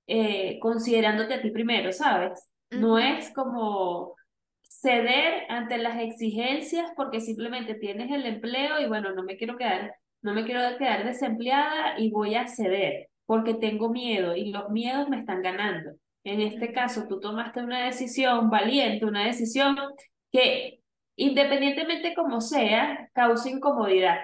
eh, 0.06 0.58
considerándote 0.60 1.34
a 1.34 1.42
ti 1.42 1.50
primero, 1.50 1.92
¿sabes? 1.92 2.48
No 2.70 2.98
es 2.98 3.32
como 3.32 4.14
ceder 4.62 5.44
ante 5.48 5.78
las 5.78 6.00
exigencias 6.00 6.90
porque 6.96 7.20
simplemente 7.20 7.74
tienes 7.74 8.10
el 8.10 8.26
empleo 8.26 8.80
y 8.80 8.86
bueno, 8.86 9.12
no 9.14 9.22
me 9.22 9.36
quiero 9.36 9.56
quedar, 9.56 9.94
no 10.22 10.34
me 10.34 10.44
quiero 10.44 10.60
quedar 10.78 11.04
desempleada 11.04 11.98
y 11.98 12.10
voy 12.10 12.34
a 12.34 12.48
ceder 12.48 13.08
porque 13.24 13.54
tengo 13.54 13.90
miedo 13.90 14.36
y 14.36 14.50
los 14.50 14.68
miedos 14.70 15.08
me 15.08 15.18
están 15.20 15.42
ganando. 15.42 15.92
En 16.24 16.40
este 16.40 16.72
caso, 16.72 17.06
tú 17.08 17.20
tomaste 17.20 17.60
una 17.60 17.86
decisión 17.86 18.50
valiente, 18.50 19.04
una 19.04 19.24
decisión 19.24 19.76
que 20.32 20.80
independientemente 21.16 22.14
como 22.14 22.40
sea, 22.40 23.10
causa 23.14 23.50
incomodidad. 23.50 24.18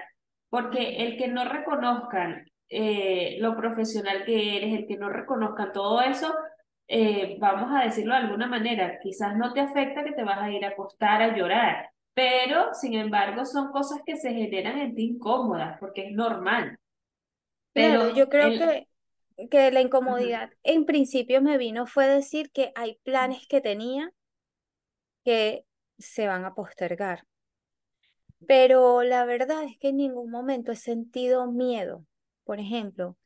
Porque 0.49 0.97
el 1.03 1.17
que 1.17 1.27
no 1.27 1.45
reconozcan 1.45 2.45
eh, 2.73 3.37
lo 3.39 3.55
profesional 3.55 4.25
que 4.25 4.57
eres, 4.57 4.73
el 4.73 4.87
que 4.87 4.97
no 4.97 5.09
reconozcan 5.09 5.71
todo 5.71 6.01
eso, 6.01 6.33
eh, 6.87 7.37
vamos 7.39 7.71
a 7.71 7.83
decirlo 7.83 8.13
de 8.13 8.21
alguna 8.21 8.47
manera, 8.47 8.99
quizás 9.01 9.35
no 9.37 9.53
te 9.53 9.61
afecta 9.61 10.03
que 10.03 10.11
te 10.11 10.23
vas 10.23 10.39
a 10.39 10.51
ir 10.51 10.65
a 10.65 10.69
acostar 10.69 11.21
a 11.21 11.35
llorar, 11.35 11.89
pero 12.13 12.73
sin 12.73 12.93
embargo 12.93 13.45
son 13.45 13.71
cosas 13.71 14.01
que 14.05 14.17
se 14.17 14.33
generan 14.33 14.77
en 14.79 14.95
ti 14.95 15.03
incómodas, 15.15 15.77
porque 15.79 16.07
es 16.07 16.11
normal. 16.11 16.77
Pero 17.73 18.13
yo 18.13 18.29
creo 18.29 18.49
que, 18.49 18.87
que 19.49 19.71
la 19.71 19.81
incomodidad 19.81 20.51
en 20.63 20.85
principio 20.85 21.41
me 21.41 21.57
vino 21.57 21.87
fue 21.87 22.07
decir 22.07 22.51
que 22.51 22.71
hay 22.75 22.99
planes 23.03 23.47
que 23.47 23.61
tenía 23.61 24.11
que 25.23 25.65
se 25.97 26.27
van 26.27 26.45
a 26.45 26.53
postergar. 26.53 27.25
Pero 28.45 29.03
la 29.03 29.25
verdad 29.25 29.63
es 29.63 29.77
que 29.79 29.89
en 29.89 29.97
ningún 29.97 30.29
momento 30.29 30.71
he 30.71 30.75
sentido 30.75 31.49
miedo. 31.51 32.05
Por 32.43 32.59
ejemplo, 32.59 33.17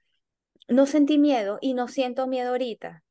no 0.68 0.86
sentí 0.86 1.18
miedo 1.18 1.60
y 1.62 1.74
no 1.74 1.88
siento 1.88 2.28
miedo 2.28 2.52
ahorita. 2.52 3.04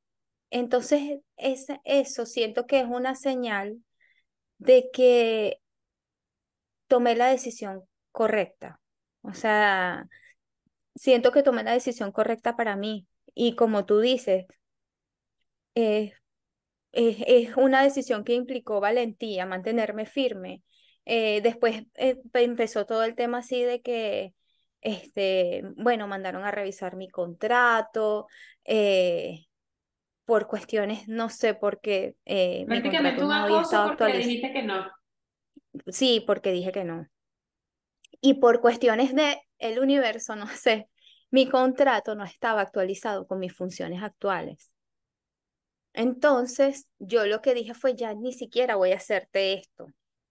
Entonces, 0.50 1.20
es, 1.36 1.66
eso 1.84 2.26
siento 2.26 2.66
que 2.66 2.80
es 2.80 2.86
una 2.86 3.14
señal 3.14 3.82
de 4.58 4.90
que 4.92 5.60
tomé 6.86 7.16
la 7.16 7.28
decisión 7.28 7.82
correcta. 8.12 8.80
O 9.22 9.34
sea, 9.34 10.08
siento 10.94 11.32
que 11.32 11.42
tomé 11.42 11.64
la 11.64 11.72
decisión 11.72 12.12
correcta 12.12 12.56
para 12.56 12.76
mí. 12.76 13.06
Y 13.34 13.56
como 13.56 13.86
tú 13.86 14.00
dices, 14.00 14.46
es, 15.74 16.14
es 16.92 17.56
una 17.56 17.82
decisión 17.82 18.24
que 18.24 18.34
implicó 18.34 18.80
valentía, 18.80 19.46
mantenerme 19.46 20.06
firme, 20.06 20.62
eh, 21.04 21.40
después 21.42 21.84
eh, 21.94 22.16
empezó 22.34 22.86
todo 22.86 23.04
el 23.04 23.14
tema 23.14 23.38
así 23.38 23.62
de 23.62 23.80
que, 23.82 24.34
este, 24.80 25.62
bueno, 25.76 26.06
mandaron 26.06 26.44
a 26.44 26.50
revisar 26.50 26.96
mi 26.96 27.08
contrato, 27.08 28.26
eh, 28.64 29.46
por 30.24 30.46
cuestiones, 30.46 31.08
no 31.08 31.28
sé 31.28 31.54
por 31.54 31.80
qué. 31.80 32.16
no 33.26 33.32
había 33.32 33.60
estado 33.62 33.96
porque 33.96 34.18
dijiste 34.18 34.52
que 34.52 34.62
no. 34.62 34.86
Sí, 35.88 36.22
porque 36.26 36.52
dije 36.52 36.72
que 36.72 36.84
no. 36.84 37.06
Y 38.20 38.34
por 38.34 38.60
cuestiones 38.60 39.14
de 39.14 39.40
el 39.58 39.78
universo, 39.78 40.36
no 40.36 40.48
sé, 40.48 40.88
mi 41.30 41.48
contrato 41.48 42.14
no 42.14 42.24
estaba 42.24 42.60
actualizado 42.60 43.26
con 43.26 43.38
mis 43.38 43.54
funciones 43.54 44.02
actuales. 44.02 44.72
Entonces, 45.92 46.88
yo 46.98 47.24
lo 47.24 47.40
que 47.40 47.54
dije 47.54 47.72
fue, 47.72 47.94
ya 47.94 48.12
ni 48.14 48.32
siquiera 48.32 48.76
voy 48.76 48.92
a 48.92 48.96
hacerte 48.96 49.54
esto 49.54 49.86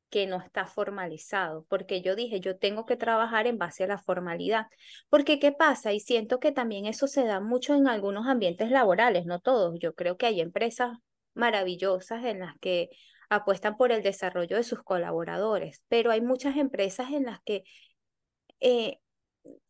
que 0.09 0.27
no 0.27 0.41
está 0.41 0.65
formalizado, 0.65 1.65
porque 1.69 2.01
yo 2.01 2.15
dije, 2.15 2.39
yo 2.39 2.57
tengo 2.57 2.85
que 2.85 2.95
trabajar 2.95 3.47
en 3.47 3.57
base 3.57 3.83
a 3.83 3.87
la 3.87 3.97
formalidad, 3.97 4.67
porque 5.09 5.39
¿qué 5.39 5.51
pasa? 5.51 5.93
Y 5.93 5.99
siento 5.99 6.39
que 6.39 6.51
también 6.51 6.85
eso 6.85 7.07
se 7.07 7.25
da 7.25 7.39
mucho 7.39 7.75
en 7.75 7.87
algunos 7.87 8.27
ambientes 8.27 8.71
laborales, 8.71 9.25
no 9.25 9.39
todos, 9.39 9.77
yo 9.79 9.93
creo 9.95 10.17
que 10.17 10.27
hay 10.27 10.41
empresas 10.41 10.97
maravillosas 11.33 12.23
en 12.25 12.39
las 12.39 12.57
que 12.59 12.89
apuestan 13.29 13.77
por 13.77 13.91
el 13.91 14.03
desarrollo 14.03 14.55
de 14.57 14.63
sus 14.63 14.83
colaboradores, 14.83 15.83
pero 15.87 16.11
hay 16.11 16.21
muchas 16.21 16.57
empresas 16.57 17.11
en 17.11 17.25
las 17.25 17.41
que 17.41 17.63
eh, 18.59 18.99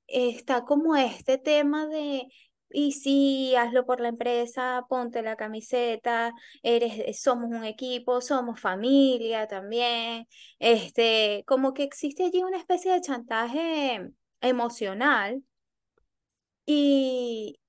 está 0.08 0.64
como 0.66 0.96
este 0.96 1.38
tema 1.38 1.88
de 1.88 2.28
y 2.76 2.92
sí, 2.92 3.56
hazlo 3.56 3.86
por 3.86 4.02
la 4.02 4.10
empresa, 4.10 4.86
ponte 4.90 5.22
la 5.22 5.38
camiseta, 5.38 6.34
eres, 6.62 7.00
eh, 7.00 7.14
somos 7.14 7.50
un 7.52 7.64
equipo, 7.64 8.20
somos 8.22 8.60
familia 8.60 9.48
también. 9.48 10.28
Este, 10.60 11.44
como 11.48 11.74
que 11.74 11.84
existe 11.84 12.26
allí 12.26 12.44
una 12.44 12.58
especie 12.58 12.92
de 12.92 13.02
chantaje 13.02 14.12
emocional. 14.42 15.42
Y, 16.66 17.60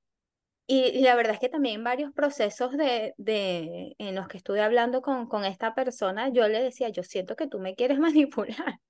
y, 0.66 1.00
la 1.02 1.14
verdad 1.16 1.34
es 1.34 1.40
que 1.40 1.48
también 1.48 1.84
varios 1.84 2.12
procesos 2.12 2.76
de, 2.76 3.14
de, 3.18 3.94
en 3.98 4.14
los 4.14 4.28
que 4.28 4.38
estuve 4.38 4.62
hablando 4.62 5.02
con, 5.02 5.28
con 5.28 5.44
esta 5.44 5.74
persona, 5.74 6.30
yo 6.30 6.48
le 6.48 6.62
decía, 6.62 6.88
yo 6.90 7.02
siento 7.02 7.36
que 7.36 7.48
tú 7.48 7.60
me 7.60 7.74
quieres 7.76 7.98
manipular. 8.00 8.80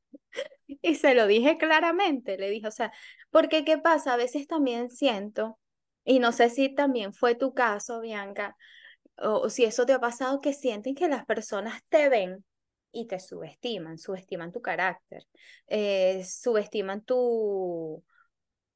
Y 0.66 0.96
se 0.96 1.14
lo 1.14 1.26
dije 1.26 1.58
claramente, 1.58 2.38
le 2.38 2.50
dije, 2.50 2.68
o 2.68 2.70
sea, 2.70 2.92
porque 3.30 3.64
¿qué 3.64 3.78
pasa? 3.78 4.14
A 4.14 4.16
veces 4.16 4.46
también 4.46 4.90
siento 4.90 5.58
y 6.06 6.20
no 6.20 6.32
sé 6.32 6.48
si 6.48 6.74
también 6.74 7.12
fue 7.12 7.34
tu 7.34 7.52
caso, 7.52 8.00
Bianca, 8.00 8.56
o, 9.18 9.50
si 9.50 9.64
eso 9.64 9.84
te 9.86 9.92
ha 9.92 10.00
pasado, 10.00 10.40
que 10.40 10.54
sienten 10.54 10.94
que 10.94 11.08
las 11.08 11.26
personas 11.26 11.82
te 11.88 12.08
ven 12.08 12.44
y 12.92 13.06
te 13.08 13.20
subestiman, 13.20 13.98
subestiman 13.98 14.52
tu 14.52 14.62
carácter, 14.62 15.24
eh, 15.66 16.24
subestiman 16.24 17.02
tu, 17.02 18.04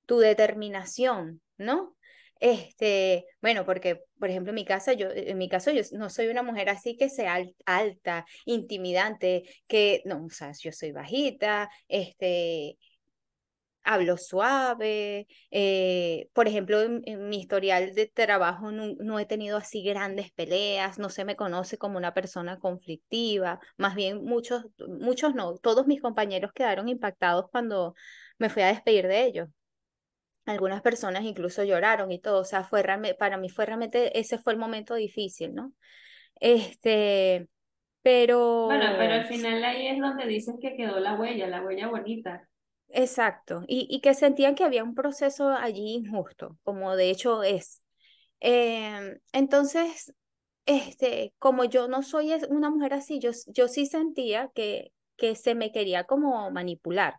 tu 0.07 0.19
determinación, 0.19 1.41
¿no? 1.57 1.97
Este, 2.41 3.27
bueno, 3.43 3.67
porque, 3.67 4.03
por 4.19 4.31
ejemplo, 4.31 4.51
en 4.51 4.57
mi 4.57 4.65
casa, 4.65 4.95
yo, 4.95 5.09
en 5.13 5.39
mi 5.39 5.49
caso, 5.49 5.71
yo 5.71 5.83
no 5.93 6.11
soy 6.11 6.29
una 6.29 6.43
mujer 6.43 6.71
así 6.71 6.97
que 6.97 7.11
sea 7.11 7.39
alta, 7.67 8.25
intimidante, 8.47 9.45
que, 9.69 10.03
no, 10.07 10.25
o 10.25 10.31
sea, 10.31 10.53
yo 10.53 10.73
soy 10.73 10.93
bajita, 10.93 11.71
este, 11.87 12.79
hablo 13.85 14.17
suave. 14.17 15.27
Eh, 15.51 16.29
por 16.33 16.49
ejemplo, 16.49 16.81
en, 16.83 17.29
mi 17.29 17.41
historial 17.41 17.95
de 17.95 18.07
trabajo 18.07 18.71
no, 18.73 19.19
he 19.19 19.27
tenido 19.27 19.57
así 19.57 19.83
grandes 19.83 20.33
peleas, 20.33 20.99
no 20.99 21.09
se 21.09 21.25
me 21.25 21.37
conoce 21.37 21.79
como 21.79 21.99
una 21.99 22.15
persona 22.15 22.59
conflictiva. 22.59 23.61
Más 23.77 23.95
bien, 23.95 24.25
muchos, 24.25 24.67
muchos 24.89 25.35
no, 25.35 25.57
todos 25.59 25.87
mis 25.87 26.01
compañeros 26.01 26.53
quedaron 26.53 26.89
impactados 26.89 27.47
cuando 27.51 27.95
me 28.39 28.51
fui 28.51 28.63
a 28.63 28.69
despedir 28.69 29.07
de 29.07 29.25
ellos. 29.25 29.49
Algunas 30.47 30.83
personas 30.83 31.25
incluso 31.25 31.65
lloraron 31.65 32.11
y 32.11 32.21
todo, 32.21 32.41
o 32.41 32.45
sea, 32.45 32.65
fue 32.65 32.83
para 33.19 33.37
mí 33.37 33.49
fue 33.51 33.67
realmente, 33.67 34.19
ese 34.19 34.39
fue 34.39 34.53
el 34.53 34.59
momento 34.59 34.95
difícil, 34.95 35.55
¿no? 35.55 35.73
Este, 36.37 37.49
pero... 38.03 38.67
Bueno, 38.67 38.95
pero 38.99 39.15
al 39.15 39.27
final 39.27 39.63
ahí 39.63 39.89
es 39.89 40.01
donde 40.01 40.27
dices 40.27 40.57
que 40.61 40.75
quedó 40.77 40.99
la 40.99 41.15
huella, 41.15 41.47
la 41.47 41.63
huella 41.63 41.89
bonita. 41.89 42.50
Exacto, 42.93 43.63
y, 43.69 43.87
y 43.89 44.01
que 44.01 44.15
sentían 44.15 44.55
que 44.57 44.65
había 44.65 44.83
un 44.83 44.95
proceso 44.97 45.49
allí 45.51 45.95
injusto, 45.95 46.59
como 46.65 46.97
de 46.97 47.11
hecho 47.11 47.43
es. 47.45 47.83
Em, 48.41 49.21
entonces, 49.33 50.15
este, 50.67 51.35
como 51.39 51.65
yo 51.65 51.89
no 51.89 52.03
soy 52.03 52.33
una 52.51 52.71
mujer 52.71 52.95
así, 52.95 53.21
yo, 53.21 53.31
yo 53.49 53.69
sí 53.69 53.87
sentía 53.87 54.51
que, 54.55 54.93
que 55.17 55.37
se 55.37 55.55
me 55.57 55.73
quería 55.73 56.05
como 56.05 56.51
manipular, 56.53 57.17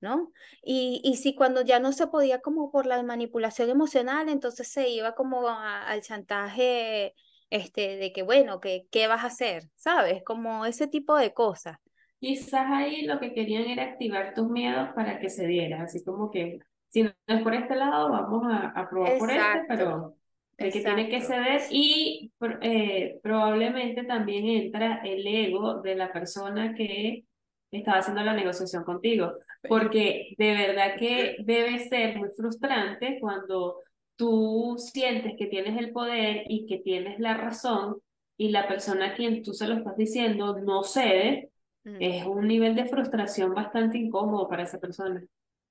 ¿no? 0.00 0.32
Y, 0.62 1.00
y 1.04 1.16
si 1.18 1.34
cuando 1.36 1.62
ya 1.62 1.80
no 1.80 1.92
se 1.92 2.06
podía 2.08 2.40
como 2.40 2.70
por 2.72 2.86
la 2.86 3.02
manipulación 3.02 3.70
emocional, 3.70 4.28
entonces 4.30 4.68
se 4.68 4.88
iba 4.90 5.14
como 5.14 5.48
al 5.48 6.02
chantaje, 6.02 7.14
este, 7.50 7.96
de 7.98 8.12
que 8.12 8.22
bueno, 8.24 8.60
que 8.60 8.86
qué 8.90 9.06
vas 9.08 9.24
a 9.24 9.28
hacer, 9.28 9.70
¿sabes? 9.76 10.22
Como 10.24 10.66
ese 10.66 10.86
tipo 10.88 11.16
de 11.16 11.34
cosas. 11.34 11.78
Quizás 12.24 12.66
ahí 12.70 13.04
lo 13.04 13.20
que 13.20 13.34
querían 13.34 13.64
era 13.64 13.84
activar 13.84 14.32
tus 14.32 14.48
miedos 14.48 14.88
para 14.94 15.18
que 15.18 15.28
se 15.28 15.46
diera, 15.46 15.82
así 15.82 16.02
como 16.02 16.30
que 16.30 16.58
si 16.88 17.02
no 17.02 17.12
es 17.26 17.42
por 17.42 17.54
este 17.54 17.76
lado, 17.76 18.10
vamos 18.10 18.44
a, 18.50 18.68
a 18.68 18.88
probar 18.88 19.18
por 19.18 19.30
este, 19.30 19.64
pero 19.68 20.14
el 20.56 20.72
que 20.72 20.80
tiene 20.80 21.08
que 21.10 21.20
ceder 21.20 21.62
y 21.70 22.32
eh, 22.62 23.18
probablemente 23.22 24.04
también 24.04 24.46
entra 24.46 25.02
el 25.04 25.26
ego 25.26 25.82
de 25.82 25.96
la 25.96 26.12
persona 26.12 26.74
que 26.74 27.24
estaba 27.70 27.98
haciendo 27.98 28.22
la 28.22 28.32
negociación 28.32 28.84
contigo, 28.84 29.32
porque 29.68 30.34
de 30.38 30.54
verdad 30.54 30.96
que 30.96 31.36
debe 31.40 31.78
ser 31.80 32.16
muy 32.16 32.30
frustrante 32.36 33.18
cuando 33.20 33.80
tú 34.16 34.76
sientes 34.78 35.34
que 35.36 35.46
tienes 35.46 35.76
el 35.76 35.92
poder 35.92 36.44
y 36.48 36.66
que 36.66 36.78
tienes 36.78 37.18
la 37.18 37.34
razón 37.34 37.96
y 38.36 38.48
la 38.48 38.66
persona 38.66 39.08
a 39.08 39.14
quien 39.14 39.42
tú 39.42 39.52
se 39.52 39.66
lo 39.66 39.74
estás 39.74 39.96
diciendo 39.96 40.58
no 40.60 40.84
cede 40.84 41.50
es 41.84 42.26
un 42.26 42.48
nivel 42.48 42.74
de 42.74 42.86
frustración 42.86 43.54
bastante 43.54 43.98
incómodo 43.98 44.48
para 44.48 44.62
esa 44.62 44.78
persona. 44.78 45.24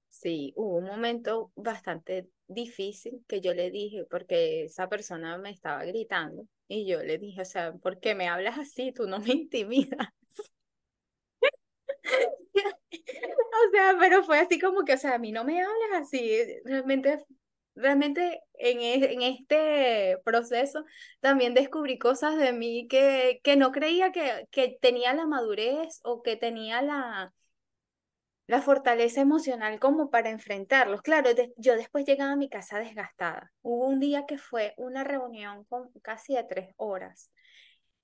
Sí, 0.10 0.54
hubo 0.56 0.78
un 0.78 0.86
momento 0.86 1.52
bastante 1.56 2.30
difícil 2.48 3.24
que 3.28 3.42
yo 3.42 3.54
le 3.54 3.72
dije, 3.72 4.06
porque 4.10 4.66
esa 4.66 4.88
persona 4.88 5.38
me 5.40 5.50
estaba 5.50 5.84
gritando, 5.86 6.48
y 6.68 6.86
yo 6.86 7.02
le 7.02 7.18
dije, 7.18 7.42
o 7.42 7.46
sea, 7.46 7.74
¿por 7.74 8.00
qué 8.00 8.14
me 8.14 8.28
hablas 8.28 8.60
así? 8.60 8.92
Tú 8.92 9.08
no 9.08 9.20
me 9.20 9.34
intimidas. 9.34 10.08
o 12.94 13.72
sea, 13.72 13.96
pero 14.00 14.24
fue 14.24 14.40
así 14.40 14.60
como 14.60 14.84
que, 14.84 14.94
o 14.94 14.98
sea, 14.98 15.16
a 15.16 15.20
mí 15.20 15.32
no 15.32 15.44
me 15.44 15.62
hablas 15.62 16.02
así, 16.02 16.38
realmente 16.64 17.26
realmente 17.76 18.42
en, 18.56 18.82
en, 18.82 19.22
este 19.22 20.18
proceso 20.24 20.86
también 21.20 21.54
descubrí 21.54 21.98
cosas 21.98 22.38
de 22.38 22.54
mí 22.54 22.88
que, 22.88 23.40
que 23.44 23.56
no 23.56 23.72
creía 23.72 24.12
que, 24.12 24.48
que 24.52 24.78
tenía 24.82 25.14
la 25.14 25.26
madurez 25.26 26.00
o 26.04 26.22
que 26.22 26.36
tenía 26.36 26.82
la, 26.82 27.34
la 28.48 28.62
fortaleza 28.62 29.22
emocional 29.22 29.80
como 29.80 30.10
para 30.10 30.30
enfrentarlos. 30.30 31.02
Claro, 31.02 31.30
yo 31.58 31.76
después 31.76 32.06
llegaba 32.06 32.34
a 32.34 32.36
mi 32.36 32.50
casa 32.50 32.80
desgastada. 32.80 33.52
Hubo 33.62 33.88
un 33.88 34.00
día 34.00 34.26
que 34.28 34.38
fue 34.38 34.74
una 34.78 35.04
reunión 35.04 35.64
con 35.66 35.90
casi 36.02 36.36
de 36.36 36.44
tres 36.44 36.74
horas 36.78 37.32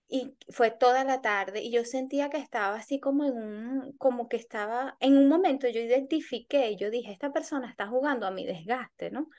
y 0.10 0.36
fue 0.50 0.72
toda 0.72 1.04
la 1.04 1.22
tarde 1.22 1.62
y 1.62 1.72
yo 1.72 1.86
sentía 1.86 2.30
que 2.30 2.38
estaba 2.38 2.76
así 2.76 3.00
como 3.00 3.26
en 3.26 3.34
un, 3.34 3.94
como 3.98 4.28
que 4.28 4.38
estaba, 4.38 4.98
en 5.00 5.18
un 5.18 5.30
momento 5.30 5.68
yo 5.70 5.82
identifiqué, 5.82 6.76
yo 6.76 6.90
dije, 6.90 7.12
esta 7.12 7.32
persona 7.32 7.70
está 7.70 7.88
jugando 7.88 8.26
a 8.26 8.32
mi 8.32 8.46
desgaste, 8.46 9.12
¿no? 9.12 9.30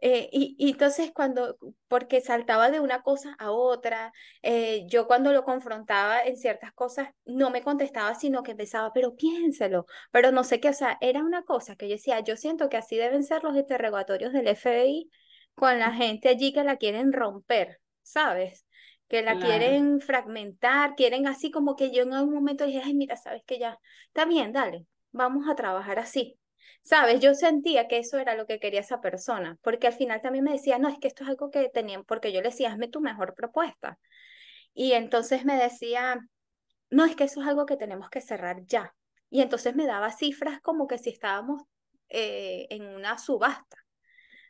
Eh, 0.00 0.28
y, 0.32 0.54
y, 0.58 0.70
entonces 0.70 1.10
cuando, 1.12 1.58
porque 1.88 2.20
saltaba 2.20 2.70
de 2.70 2.78
una 2.78 3.02
cosa 3.02 3.34
a 3.38 3.50
otra, 3.50 4.12
eh, 4.42 4.84
yo 4.88 5.08
cuando 5.08 5.32
lo 5.32 5.42
confrontaba 5.44 6.22
en 6.22 6.36
ciertas 6.36 6.72
cosas 6.72 7.08
no 7.24 7.50
me 7.50 7.62
contestaba, 7.62 8.14
sino 8.14 8.42
que 8.44 8.52
empezaba, 8.52 8.92
pero 8.92 9.16
piénselo, 9.16 9.86
pero 10.12 10.30
no 10.30 10.44
sé 10.44 10.60
qué, 10.60 10.68
o 10.68 10.72
sea, 10.72 10.98
era 11.00 11.24
una 11.24 11.42
cosa 11.42 11.74
que 11.74 11.88
yo 11.88 11.94
decía, 11.96 12.20
yo 12.20 12.36
siento 12.36 12.68
que 12.68 12.76
así 12.76 12.96
deben 12.96 13.24
ser 13.24 13.42
los 13.42 13.56
interrogatorios 13.56 14.32
del 14.32 14.46
FBI 14.48 15.10
con 15.54 15.78
la 15.78 15.92
gente 15.92 16.28
allí 16.28 16.52
que 16.52 16.62
la 16.64 16.76
quieren 16.76 17.12
romper, 17.12 17.80
¿sabes? 18.02 18.66
Que 19.08 19.22
la 19.22 19.38
quieren 19.38 20.00
fragmentar, 20.00 20.94
quieren 20.94 21.26
así 21.26 21.50
como 21.50 21.76
que 21.76 21.90
yo 21.90 22.02
en 22.02 22.12
algún 22.12 22.34
momento 22.34 22.66
dije, 22.66 22.82
ay, 22.84 22.94
mira, 22.94 23.16
sabes 23.16 23.42
que 23.46 23.58
ya, 23.58 23.78
está 24.08 24.26
bien, 24.26 24.52
dale, 24.52 24.86
vamos 25.12 25.48
a 25.48 25.54
trabajar 25.56 25.98
así. 25.98 26.38
¿Sabes? 26.82 27.20
Yo 27.20 27.34
sentía 27.34 27.86
que 27.86 27.98
eso 27.98 28.18
era 28.18 28.34
lo 28.34 28.46
que 28.46 28.58
quería 28.60 28.80
esa 28.80 29.00
persona, 29.00 29.58
porque 29.62 29.86
al 29.86 29.92
final 29.92 30.22
también 30.22 30.44
me 30.44 30.52
decía, 30.52 30.78
no, 30.78 30.88
es 30.88 30.98
que 30.98 31.08
esto 31.08 31.22
es 31.24 31.30
algo 31.30 31.50
que 31.50 31.68
tenían, 31.68 32.04
porque 32.04 32.32
yo 32.32 32.40
le 32.40 32.48
decía, 32.48 32.72
hazme 32.72 32.88
tu 32.88 33.00
mejor 33.00 33.34
propuesta. 33.34 33.98
Y 34.74 34.92
entonces 34.92 35.44
me 35.44 35.56
decía, 35.56 36.18
no, 36.90 37.04
es 37.04 37.16
que 37.16 37.24
eso 37.24 37.42
es 37.42 37.48
algo 37.48 37.66
que 37.66 37.76
tenemos 37.76 38.08
que 38.10 38.20
cerrar 38.20 38.64
ya. 38.66 38.94
Y 39.30 39.42
entonces 39.42 39.76
me 39.76 39.86
daba 39.86 40.12
cifras 40.12 40.60
como 40.62 40.86
que 40.86 40.98
si 40.98 41.10
estábamos 41.10 41.62
eh, 42.08 42.66
en 42.70 42.86
una 42.86 43.18
subasta, 43.18 43.76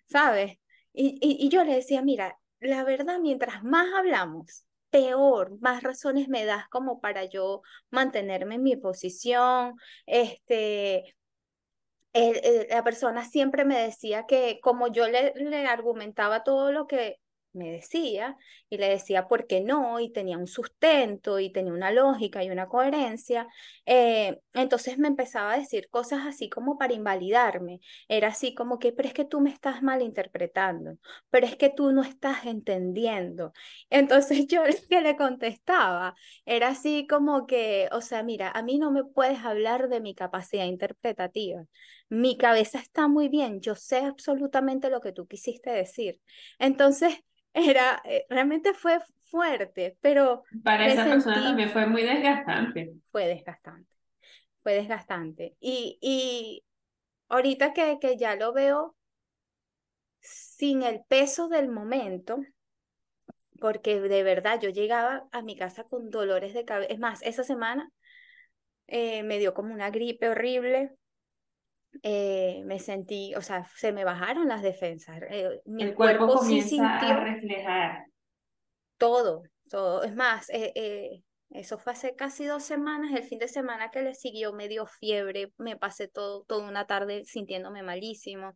¿sabes? 0.08 0.58
Y, 0.92 1.18
y, 1.20 1.46
y 1.46 1.48
yo 1.48 1.64
le 1.64 1.74
decía, 1.74 2.02
mira, 2.02 2.38
la 2.60 2.84
verdad, 2.84 3.18
mientras 3.20 3.62
más 3.64 3.92
hablamos, 3.94 4.64
peor, 4.90 5.58
más 5.60 5.82
razones 5.82 6.28
me 6.28 6.44
das 6.44 6.68
como 6.68 7.00
para 7.00 7.24
yo 7.24 7.62
mantenerme 7.90 8.56
en 8.56 8.62
mi 8.62 8.76
posición, 8.76 9.74
este, 10.06 11.16
la 12.12 12.82
persona 12.84 13.24
siempre 13.24 13.64
me 13.64 13.78
decía 13.78 14.24
que 14.26 14.60
como 14.62 14.88
yo 14.88 15.08
le, 15.08 15.32
le 15.34 15.66
argumentaba 15.66 16.42
todo 16.42 16.72
lo 16.72 16.86
que 16.86 17.20
me 17.52 17.70
decía 17.72 18.36
y 18.68 18.78
le 18.78 18.88
decía 18.88 19.26
por 19.28 19.46
qué 19.46 19.60
no 19.60 20.00
y 20.00 20.10
tenía 20.12 20.38
un 20.38 20.46
sustento 20.46 21.38
y 21.38 21.50
tenía 21.50 21.72
una 21.72 21.90
lógica 21.90 22.44
y 22.44 22.50
una 22.50 22.68
coherencia, 22.68 23.48
eh, 23.86 24.40
entonces 24.54 24.98
me 24.98 25.08
empezaba 25.08 25.52
a 25.54 25.58
decir 25.58 25.88
cosas 25.90 26.26
así 26.26 26.48
como 26.48 26.78
para 26.78 26.92
invalidarme. 26.94 27.80
Era 28.08 28.28
así 28.28 28.54
como 28.54 28.78
que, 28.78 28.92
pero 28.92 29.08
es 29.08 29.14
que 29.14 29.24
tú 29.24 29.40
me 29.40 29.50
estás 29.50 29.82
malinterpretando, 29.82 30.98
pero 31.30 31.46
es 31.46 31.56
que 31.56 31.70
tú 31.70 31.92
no 31.92 32.02
estás 32.02 32.44
entendiendo. 32.46 33.52
Entonces 33.90 34.46
yo 34.48 34.62
que 34.88 35.00
le 35.00 35.16
contestaba 35.16 36.14
era 36.44 36.68
así 36.68 37.06
como 37.08 37.46
que, 37.46 37.88
o 37.92 38.00
sea, 38.00 38.22
mira, 38.22 38.50
a 38.50 38.62
mí 38.62 38.78
no 38.78 38.90
me 38.90 39.04
puedes 39.04 39.38
hablar 39.44 39.88
de 39.88 40.00
mi 40.00 40.14
capacidad 40.14 40.64
interpretativa. 40.66 41.64
Mi 42.08 42.36
cabeza 42.38 42.78
está 42.78 43.08
muy 43.08 43.28
bien, 43.28 43.60
yo 43.60 43.74
sé 43.74 43.98
absolutamente 43.98 44.90
lo 44.90 45.00
que 45.00 45.12
tú 45.12 45.26
quisiste 45.26 45.70
decir. 45.70 46.20
Entonces, 46.58 47.14
era, 47.66 48.00
eh, 48.04 48.26
realmente 48.28 48.74
fue 48.74 48.98
fuerte, 49.24 49.96
pero... 50.00 50.42
Para 50.62 50.86
esa 50.86 51.04
persona 51.04 51.42
también 51.42 51.70
fue 51.70 51.86
muy 51.86 52.02
desgastante. 52.02 52.92
Fue 53.10 53.26
desgastante, 53.26 53.92
fue 54.62 54.74
desgastante. 54.74 55.56
Y, 55.60 55.98
y 56.00 56.64
ahorita 57.28 57.72
que, 57.72 57.98
que 58.00 58.16
ya 58.16 58.36
lo 58.36 58.52
veo 58.52 58.94
sin 60.20 60.82
el 60.82 61.02
peso 61.08 61.48
del 61.48 61.68
momento, 61.68 62.40
porque 63.60 64.00
de 64.00 64.22
verdad 64.22 64.60
yo 64.60 64.70
llegaba 64.70 65.28
a 65.32 65.42
mi 65.42 65.56
casa 65.56 65.84
con 65.84 66.10
dolores 66.10 66.54
de 66.54 66.64
cabeza. 66.64 66.92
Es 66.92 66.98
más, 66.98 67.22
esa 67.22 67.44
semana 67.44 67.90
eh, 68.86 69.22
me 69.22 69.38
dio 69.38 69.54
como 69.54 69.74
una 69.74 69.90
gripe 69.90 70.28
horrible, 70.28 70.92
eh, 72.02 72.62
me 72.64 72.78
sentí, 72.78 73.34
o 73.34 73.42
sea, 73.42 73.66
se 73.76 73.92
me 73.92 74.04
bajaron 74.04 74.48
las 74.48 74.62
defensas. 74.62 75.20
Eh, 75.30 75.60
mi 75.64 75.82
el 75.84 75.94
cuerpo, 75.94 76.34
comienza 76.34 76.68
sintió 76.68 77.16
a 77.16 77.20
reflejar 77.20 78.04
todo, 78.98 79.42
todo. 79.68 80.02
Es 80.02 80.14
más, 80.14 80.48
eh, 80.50 81.22
eso 81.50 81.78
fue 81.78 81.92
hace 81.92 82.14
casi 82.14 82.44
dos 82.44 82.62
semanas, 82.62 83.12
el 83.14 83.24
fin 83.24 83.38
de 83.38 83.48
semana 83.48 83.90
que 83.90 84.02
le 84.02 84.14
siguió 84.14 84.52
me 84.52 84.68
dio 84.68 84.86
fiebre, 84.86 85.52
me 85.56 85.76
pasé 85.76 86.08
todo, 86.08 86.44
toda 86.44 86.68
una 86.68 86.86
tarde 86.86 87.24
sintiéndome 87.24 87.82
malísimo. 87.82 88.54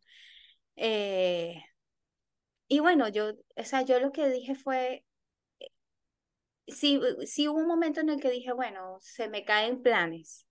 y 2.69 2.81
bueno, 2.81 3.09
yo, 3.09 3.33
o 3.57 3.65
sea, 3.65 3.83
yo 3.83 4.01
lo 4.01 4.13
que 4.13 4.29
dije 4.29 4.55
fue, 4.55 5.05
sí, 6.67 7.01
sí 7.27 7.49
hubo 7.49 7.59
un 7.59 7.67
momento 7.67 8.01
en 8.01 8.11
el 8.11 8.21
que 8.21 8.31
dije, 8.31 8.53
bueno, 8.53 8.99
se 9.01 9.29
me 9.29 9.45
caen 9.45 9.83
planes, 9.83 10.47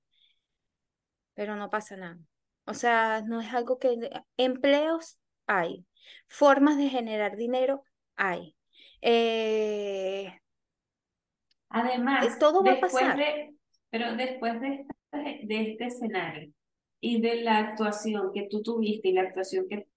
pero 1.34 1.56
no 1.56 1.70
pasa 1.70 1.96
nada 1.96 2.20
O 2.66 2.74
sea, 2.74 3.22
no 3.26 3.42
es 3.42 3.54
algo 3.54 3.80
que 3.80 3.98
empleos 4.38 5.20
hay, 5.48 5.86
formas 6.28 6.78
de 6.78 6.90
generar 6.90 7.36
dinero 7.36 7.84
hay. 8.16 8.56
Eh, 9.02 10.34
Además, 11.70 12.38
todo 12.40 12.64
va 12.64 12.74
a 12.74 12.80
pasar. 12.80 13.18
de, 13.18 13.56
pero 13.90 14.16
después 14.16 14.60
de 14.62 14.86
este, 15.12 15.46
de 15.46 15.72
este 15.72 15.86
escenario 15.86 16.52
y 17.00 17.22
de 17.22 17.42
la 17.42 17.58
actuación 17.60 18.32
que 18.34 18.48
tú 18.50 18.62
tuviste 18.62 19.10
y 19.10 19.14
la 19.14 19.24
actuación 19.24 19.68
que 19.68 19.88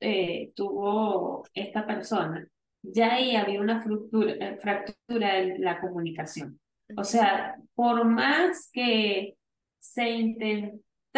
eh, 0.00 0.52
tuvo 0.54 1.44
esta 1.52 1.86
persona, 1.86 2.48
ya 2.82 3.14
ahí 3.14 3.36
había 3.36 3.60
una 3.60 3.82
fractura, 3.82 4.32
eh, 4.32 4.58
fractura 4.60 5.38
en 5.38 5.62
la 5.62 5.80
comunicación. 5.80 6.58
O 6.96 7.04
sea, 7.04 7.56
por 7.74 8.04
más 8.04 8.70
que 8.72 9.36
se 9.78 10.08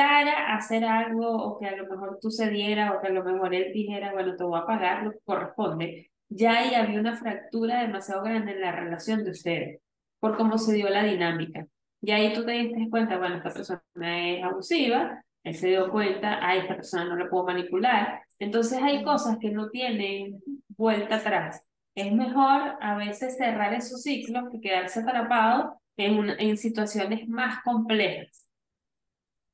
intentara 0.01 0.55
hacer 0.55 0.85
algo 0.85 1.31
o 1.31 1.59
que 1.59 1.67
a 1.67 1.77
lo 1.77 1.87
mejor 1.87 2.19
tú 2.21 2.31
cedieras 2.31 2.93
o 2.95 3.01
que 3.01 3.09
a 3.09 3.11
lo 3.11 3.25
mejor 3.25 3.55
él 3.55 3.73
dijera, 3.73 4.13
bueno, 4.13 4.37
te 4.37 4.45
voy 4.45 4.59
a 4.59 4.67
pagar 4.67 5.05
lo 5.05 5.13
que 5.13 5.19
corresponde, 5.25 6.11
ya 6.29 6.59
ahí 6.59 6.75
había 6.75 7.01
una 7.01 7.17
fractura 7.17 7.83
demasiado 7.83 8.23
grande 8.23 8.53
en 8.53 8.61
la 8.61 8.73
relación 8.73 9.25
de 9.25 9.33
ustedes, 9.33 9.81
por 10.19 10.37
cómo 10.37 10.59
se 10.59 10.75
dio 10.75 10.89
la 10.89 11.05
dinámica. 11.05 11.67
Y 12.01 12.13
ahí 12.13 12.33
tú 12.33 12.45
te 12.45 12.53
diste 12.53 12.89
cuenta, 12.89 13.19
bueno, 13.19 13.37
esta 13.37 13.51
persona 13.51 13.83
es 14.01 14.43
abusiva, 14.43 15.23
él 15.43 15.55
se 15.55 15.69
dio 15.69 15.91
cuenta, 15.91 16.47
a 16.47 16.57
esta 16.57 16.77
persona 16.77 17.05
no 17.05 17.17
la 17.17 17.29
puedo 17.29 17.45
manipular. 17.45 18.23
Entonces 18.39 18.81
hay 18.83 19.03
cosas 19.03 19.39
que 19.39 19.51
no 19.51 19.69
tienen 19.69 20.41
vuelta 20.69 21.17
atrás. 21.17 21.63
Es 21.95 22.13
mejor 22.13 22.77
a 22.81 22.97
veces 22.97 23.37
cerrar 23.37 23.75
esos 23.75 24.03
ciclos 24.03 24.45
que 24.51 24.61
quedarse 24.61 25.01
atrapado 25.01 25.81
en, 25.97 26.31
en 26.39 26.57
situaciones 26.57 27.29
más 27.29 27.63
complejas. 27.65 28.40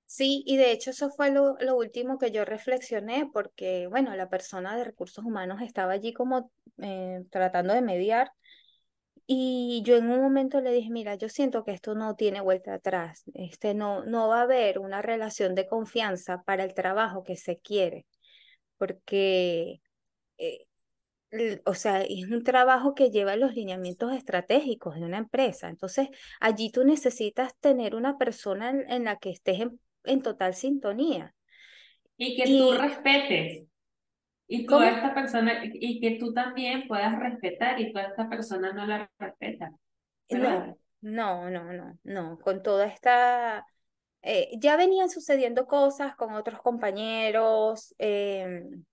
Sí, 0.07 0.45
y 0.47 0.57
de 0.57 0.71
hecho 0.71 0.91
eso 0.91 1.11
fue 1.11 1.31
lo, 1.33 1.57
lo, 1.61 1.77
último 1.77 2.17
que 2.19 2.31
yo 2.31 2.45
reflexioné 2.45 3.29
porque, 3.33 3.89
bueno, 3.89 4.15
la 4.15 4.29
persona 4.29 4.77
de 4.77 4.85
recursos 4.85 5.25
humanos 5.25 5.61
estaba 5.63 5.93
allí 5.95 6.13
como 6.13 6.53
eh, 6.79 7.25
tratando 7.31 7.75
de 7.75 7.83
mediar 7.83 8.31
y 9.27 9.83
yo 9.85 9.97
en 9.97 10.09
un 10.11 10.21
momento 10.21 10.61
le 10.61 10.73
dije, 10.73 10.91
mira, 10.91 11.17
yo 11.17 11.29
siento 11.29 11.65
que 11.65 11.73
esto 11.73 11.95
no 11.95 12.15
tiene 12.15 12.41
vuelta 12.41 12.75
atrás, 12.75 13.25
este, 13.35 13.75
no, 13.75 14.05
no 14.05 14.29
va 14.29 14.41
a 14.41 14.43
haber 14.43 14.79
una 14.79 15.03
relación 15.03 15.55
de 15.57 15.67
confianza 15.67 16.43
para 16.45 16.65
el 16.65 16.75
trabajo 16.75 17.25
que 17.25 17.37
se 17.37 17.59
quiere, 17.59 18.07
porque, 18.79 19.81
eh, 20.39 20.67
o 21.65 21.75
sea, 21.75 22.03
es 22.03 22.31
un 22.31 22.45
trabajo 22.45 22.95
que 22.95 23.11
lleva 23.11 23.37
los 23.37 23.55
lineamientos 23.55 24.13
estratégicos 24.13 24.95
de 24.97 25.03
una 25.05 25.19
empresa, 25.19 25.69
entonces 25.69 26.09
allí 26.41 26.71
tú 26.71 26.85
necesitas 26.85 27.57
tener 27.59 27.95
una 27.97 28.19
persona 28.19 28.71
en, 28.71 29.05
la 29.05 29.17
que 29.17 29.31
estés 29.31 29.61
en, 29.61 29.81
total 30.23 30.55
sintonía. 30.55 31.35
Y 32.17 32.37
que 32.37 32.59
tú 32.59 32.73
respetes. 32.73 33.67
Y 34.49 34.65
tú 34.65 34.77
a 34.77 34.91
esta 34.91 35.13
persona, 35.13 35.61
y 35.65 36.01
que 36.01 36.19
tú 36.19 36.33
también 36.33 36.87
puedas 36.87 37.19
respetar 37.19 37.81
y 37.81 37.93
tú 37.93 37.99
a 37.99 38.03
esta 38.03 38.29
persona 38.29 38.73
no 38.73 38.87
la 38.87 39.11
respeta. 39.19 39.73
No, 40.31 40.79
no, 41.01 41.51
no, 41.51 41.73
no, 41.73 41.99
no. 42.05 42.39
Con 42.39 42.63
toda 42.63 42.87
esta... 42.87 43.67
Eh, 44.23 44.51
ya 44.59 44.77
venían 44.77 45.11
sucediendo 45.11 45.67
cosas 45.67 46.17
con 46.17 46.35
otros 46.35 46.61
compañeros, 46.61 47.95
em, 47.99 48.85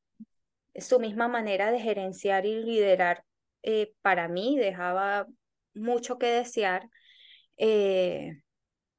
su 0.75 0.99
misma 0.99 1.27
manera 1.27 1.71
de 1.71 1.79
gerenciar 1.79 2.45
y 2.45 2.63
liderar 2.63 3.23
eh, 3.63 3.93
para 4.01 4.27
mí 4.27 4.57
dejaba 4.57 5.25
mucho 5.73 6.17
que 6.17 6.27
desear 6.27 6.89
eh, 7.57 8.42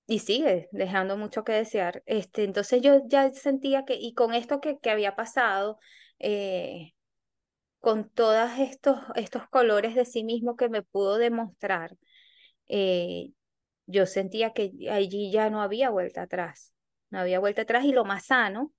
y 0.07 0.19
sigue 0.21 0.69
dejando 0.73 1.17
mucho 1.17 1.45
que 1.45 1.53
desear. 1.53 2.03
Este, 2.07 2.45
entonces 2.45 2.83
yo 2.83 3.01
ya 3.07 3.33
sentía 3.33 3.85
que, 3.85 3.95
y 3.97 4.15
con 4.15 4.35
esto 4.35 4.61
que, 4.61 4.79
que 4.79 4.91
había 4.91 5.17
pasado, 5.17 5.79
eh, 6.19 6.93
con 7.81 8.09
todos 8.11 8.51
estos, 8.59 8.99
estos 9.17 9.49
colores 9.49 9.95
de 9.95 10.05
sí 10.05 10.25
mismo 10.25 10.57
que 10.57 10.69
me 10.69 10.83
pudo 10.83 11.19
demostrar, 11.19 11.97
eh, 12.69 13.33
yo 13.87 14.07
sentía 14.07 14.53
que 14.53 14.73
allí 14.91 15.31
ya 15.33 15.51
no 15.51 15.63
había 15.63 15.91
vuelta 15.91 16.23
atrás, 16.23 16.73
no 17.11 17.21
había 17.21 17.41
vuelta 17.41 17.63
atrás 17.63 17.85
y 17.85 17.93
lo 17.93 18.05
más 18.05 18.27
sano. 18.27 18.73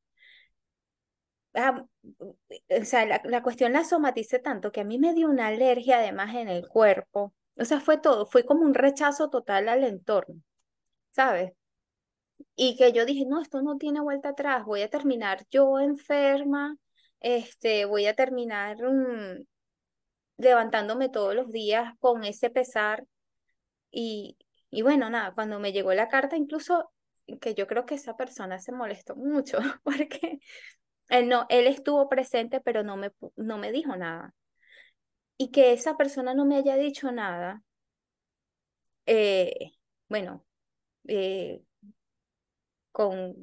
Ah, 1.54 1.86
o 2.20 2.86
sea, 2.86 3.06
la, 3.06 3.22
la 3.24 3.42
cuestión 3.44 3.74
la 3.74 3.84
somaticé 3.86 4.40
tanto 4.40 4.72
que 4.72 4.82
a 4.82 4.84
mí 4.84 4.98
me 5.00 5.14
dio 5.14 5.30
una 5.30 5.48
alergia 5.48 5.98
además 6.00 6.36
en 6.36 6.50
el 6.50 6.68
cuerpo. 6.68 7.34
O 7.58 7.64
sea, 7.66 7.80
fue 7.80 7.98
todo, 7.98 8.26
fue 8.26 8.46
como 8.46 8.64
un 8.64 8.74
rechazo 8.74 9.30
total 9.30 9.70
al 9.70 9.84
entorno, 9.86 10.42
¿sabes? 11.16 11.54
Y 12.56 12.76
que 12.78 12.92
yo 12.94 13.06
dije, 13.06 13.26
no, 13.26 13.42
esto 13.42 13.62
no 13.62 13.78
tiene 13.78 14.02
vuelta 14.02 14.30
atrás, 14.30 14.66
voy 14.66 14.82
a 14.82 14.90
terminar 14.90 15.46
yo 15.52 15.80
enferma, 15.80 16.78
este, 17.22 17.86
voy 17.86 18.08
a 18.08 18.16
terminar 18.16 18.78
mm, 18.82 19.46
levantándome 20.38 21.10
todos 21.10 21.36
los 21.36 21.52
días 21.52 21.94
con 22.00 22.24
ese 22.26 22.50
pesar. 22.50 23.06
Y, 23.92 24.38
y 24.72 24.82
bueno, 24.84 25.10
nada, 25.10 25.34
cuando 25.34 25.60
me 25.60 25.74
llegó 25.74 25.94
la 25.94 26.10
carta, 26.10 26.38
incluso 26.38 26.92
que 27.42 27.56
yo 27.56 27.68
creo 27.68 27.86
que 27.86 27.96
esa 27.96 28.18
persona 28.18 28.60
se 28.60 28.72
molestó 28.72 29.16
mucho 29.16 29.58
porque 29.84 30.40
él, 31.10 31.30
no, 31.30 31.46
él 31.50 31.68
estuvo 31.68 32.10
presente, 32.10 32.62
pero 32.62 32.84
no 32.84 32.98
me, 32.98 33.12
no 33.38 33.58
me 33.58 33.72
dijo 33.72 33.96
nada. 33.98 34.34
Y 35.38 35.52
que 35.52 35.74
esa 35.74 35.98
persona 35.98 36.34
no 36.34 36.46
me 36.46 36.58
haya 36.58 36.76
dicho 36.78 37.12
nada, 37.12 37.62
eh, 39.06 39.74
bueno, 40.10 40.46
eh, 41.08 41.62
con 42.92 43.36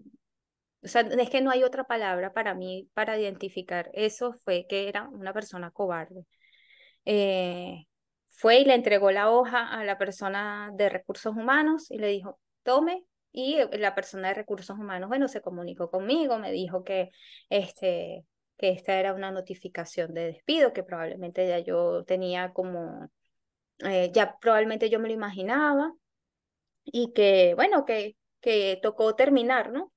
o 0.84 0.88
sea, 0.88 1.02
es 1.02 1.30
que 1.30 1.40
no 1.40 1.50
hay 1.50 1.62
otra 1.62 1.84
palabra 1.84 2.32
para 2.32 2.54
mí 2.54 2.88
para 2.94 3.18
identificar 3.18 3.90
eso, 3.94 4.34
fue 4.44 4.66
que 4.68 4.88
era 4.88 5.08
una 5.08 5.32
persona 5.32 5.70
cobarde. 5.70 6.26
Eh, 7.04 7.86
fue 8.28 8.60
y 8.60 8.64
le 8.64 8.74
entregó 8.74 9.10
la 9.12 9.30
hoja 9.30 9.68
a 9.68 9.84
la 9.84 9.98
persona 9.98 10.70
de 10.74 10.88
recursos 10.88 11.36
humanos 11.36 11.90
y 11.90 11.98
le 11.98 12.08
dijo, 12.08 12.40
tome, 12.64 13.04
y 13.32 13.58
la 13.78 13.94
persona 13.94 14.28
de 14.28 14.34
recursos 14.34 14.78
humanos, 14.78 15.08
bueno, 15.08 15.28
se 15.28 15.40
comunicó 15.40 15.90
conmigo, 15.90 16.38
me 16.38 16.52
dijo 16.52 16.84
que, 16.84 17.10
este, 17.48 18.26
que 18.58 18.70
esta 18.70 18.98
era 18.98 19.14
una 19.14 19.30
notificación 19.30 20.14
de 20.14 20.26
despido, 20.26 20.72
que 20.72 20.82
probablemente 20.82 21.46
ya 21.48 21.60
yo 21.60 22.04
tenía 22.04 22.52
como, 22.52 23.08
eh, 23.80 24.10
ya 24.12 24.36
probablemente 24.40 24.90
yo 24.90 25.00
me 25.00 25.08
lo 25.08 25.14
imaginaba, 25.14 25.92
y 26.84 27.12
que, 27.12 27.54
bueno, 27.54 27.84
que, 27.84 28.16
que 28.40 28.78
tocó 28.82 29.14
terminar, 29.14 29.72
¿no? 29.72 29.92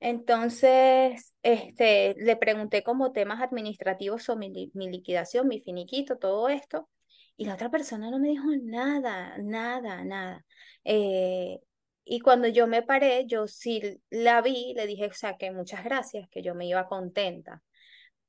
Entonces, 0.00 1.34
este, 1.42 2.14
le 2.18 2.36
pregunté 2.36 2.82
como 2.82 3.12
temas 3.12 3.40
administrativos 3.42 4.22
sobre 4.24 4.50
mi, 4.50 4.90
liquidación, 4.90 5.48
mi 5.48 5.60
finiquito, 5.60 6.18
todo 6.18 6.48
esto, 6.48 6.88
y 7.36 7.46
la 7.46 7.54
otra 7.54 7.70
persona 7.70 8.10
no 8.10 8.18
me 8.18 8.28
dijo 8.28 8.44
nada, 8.62 9.36
nada, 9.38 10.04
nada. 10.04 10.44
Eh, 10.84 11.58
y 12.04 12.20
cuando 12.20 12.48
yo 12.48 12.66
me 12.66 12.82
paré, 12.82 13.26
yo 13.26 13.46
sí 13.46 14.00
la 14.10 14.40
vi, 14.42 14.74
le 14.76 14.86
dije, 14.86 15.06
o 15.06 15.12
sea, 15.12 15.36
que 15.36 15.50
muchas 15.50 15.84
gracias, 15.84 16.28
que 16.30 16.42
yo 16.42 16.54
me 16.54 16.66
iba 16.66 16.86
contenta. 16.88 17.62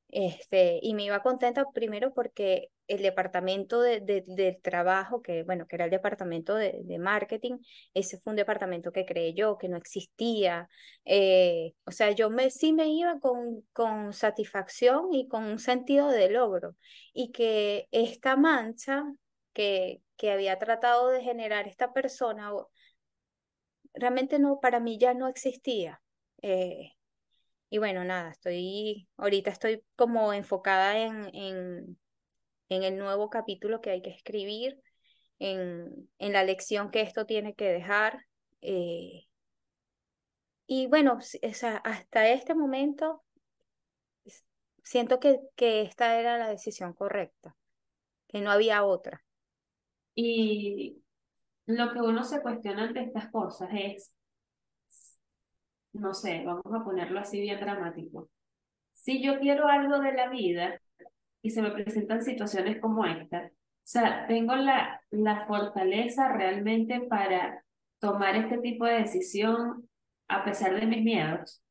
Este, 0.09 0.79
y 0.81 0.93
me 0.93 1.03
iba 1.03 1.21
contenta 1.21 1.65
primero 1.73 2.13
porque 2.13 2.69
el 2.87 3.01
departamento 3.01 3.81
de, 3.81 3.99
del 4.25 4.61
trabajo, 4.61 5.21
que 5.21 5.43
bueno, 5.43 5.67
que 5.67 5.75
era 5.75 5.85
el 5.85 5.91
departamento 5.91 6.55
de, 6.55 6.81
de, 6.85 6.97
marketing, 6.97 7.57
ese 7.93 8.17
fue 8.19 8.31
un 8.31 8.37
departamento 8.37 8.93
que 8.93 9.05
creé 9.05 9.33
yo, 9.33 9.57
que 9.57 9.67
no 9.67 9.75
existía. 9.77 10.69
Eh, 11.03 11.73
o 11.85 11.91
sea, 11.91 12.11
yo 12.11 12.29
me, 12.29 12.49
sí 12.49 12.71
me 12.73 12.87
iba 12.87 13.19
con, 13.19 13.63
con 13.73 14.13
satisfacción 14.13 15.13
y 15.13 15.27
con 15.27 15.43
un 15.43 15.59
sentido 15.59 16.09
de 16.09 16.29
logro. 16.29 16.75
Y 17.13 17.31
que 17.31 17.87
esta 17.91 18.37
mancha 18.37 19.03
que, 19.53 20.01
que 20.15 20.31
había 20.31 20.57
tratado 20.57 21.09
de 21.09 21.21
generar 21.21 21.67
esta 21.67 21.91
persona, 21.93 22.51
realmente 23.93 24.39
no, 24.39 24.59
para 24.61 24.79
mí 24.79 24.97
ya 24.97 25.13
no 25.13 25.27
existía. 25.27 26.01
Eh, 26.41 26.93
y 27.69 27.77
bueno, 27.79 28.03
nada, 28.03 28.31
estoy, 28.31 29.07
ahorita 29.17 29.49
estoy 29.51 29.83
como 29.95 30.33
enfocada 30.33 30.97
en, 30.99 31.35
en, 31.35 31.99
en 32.69 32.83
el 32.83 32.97
nuevo 32.97 33.29
capítulo 33.29 33.81
que 33.81 33.89
hay 33.91 34.01
que 34.01 34.11
escribir, 34.11 34.81
en, 35.39 36.09
en 36.17 36.33
la 36.33 36.43
lección 36.43 36.91
que 36.91 37.01
esto 37.01 37.25
tiene 37.25 37.53
que 37.53 37.65
dejar. 37.69 38.25
Eh, 38.61 39.27
y 40.65 40.87
bueno, 40.87 41.19
hasta 41.83 42.29
este 42.29 42.55
momento 42.55 43.23
siento 44.83 45.19
que, 45.19 45.39
que 45.55 45.81
esta 45.81 46.19
era 46.19 46.37
la 46.37 46.49
decisión 46.49 46.93
correcta, 46.93 47.55
que 48.27 48.41
no 48.41 48.51
había 48.51 48.83
otra. 48.83 49.23
Y 50.15 51.03
lo 51.65 51.93
que 51.93 51.99
uno 51.99 52.23
se 52.23 52.41
cuestiona 52.41 52.83
ante 52.83 53.01
estas 53.01 53.29
cosas 53.29 53.69
es 53.73 54.13
no 55.99 56.13
sé, 56.13 56.43
vamos 56.45 56.65
a 56.73 56.83
ponerlo 56.83 57.19
así 57.19 57.41
bien 57.41 57.59
dramático. 57.59 58.29
Si 58.93 59.21
yo 59.23 59.39
quiero 59.39 59.67
algo 59.67 59.99
de 59.99 60.13
la 60.13 60.29
vida 60.29 60.79
y 61.41 61.51
se 61.51 61.61
me 61.61 61.71
presentan 61.71 62.23
situaciones 62.23 62.79
como 62.81 63.05
esta, 63.05 63.47
o 63.47 63.51
sea, 63.89 64.27
tengo 64.27 64.55
la, 64.55 65.01
la 65.11 65.45
fortaleza 65.47 66.29
realmente 66.33 67.01
para 67.01 67.63
tomar 67.99 68.35
este 68.35 68.57
tipo 68.59 68.85
de 68.85 68.99
decisión 68.99 69.87
a 70.27 70.43
pesar 70.43 70.79
de 70.79 70.85
mis 70.87 71.03
miedos. 71.03 71.61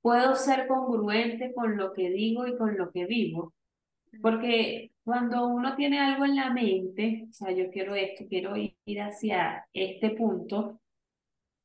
puedo 0.00 0.34
ser 0.36 0.66
congruente 0.68 1.52
con 1.54 1.76
lo 1.76 1.92
que 1.92 2.10
digo 2.10 2.46
y 2.46 2.56
con 2.56 2.76
lo 2.78 2.90
que 2.92 3.06
vivo. 3.06 3.54
Porque 4.22 4.92
cuando 5.04 5.46
uno 5.48 5.76
tiene 5.76 6.00
algo 6.00 6.24
en 6.24 6.36
la 6.36 6.50
mente, 6.52 7.26
o 7.30 7.32
sea, 7.32 7.52
yo 7.52 7.70
quiero 7.70 7.94
esto, 7.94 8.24
quiero 8.28 8.54
ir 8.56 9.00
hacia 9.02 9.66
este 9.72 10.10
punto, 10.10 10.80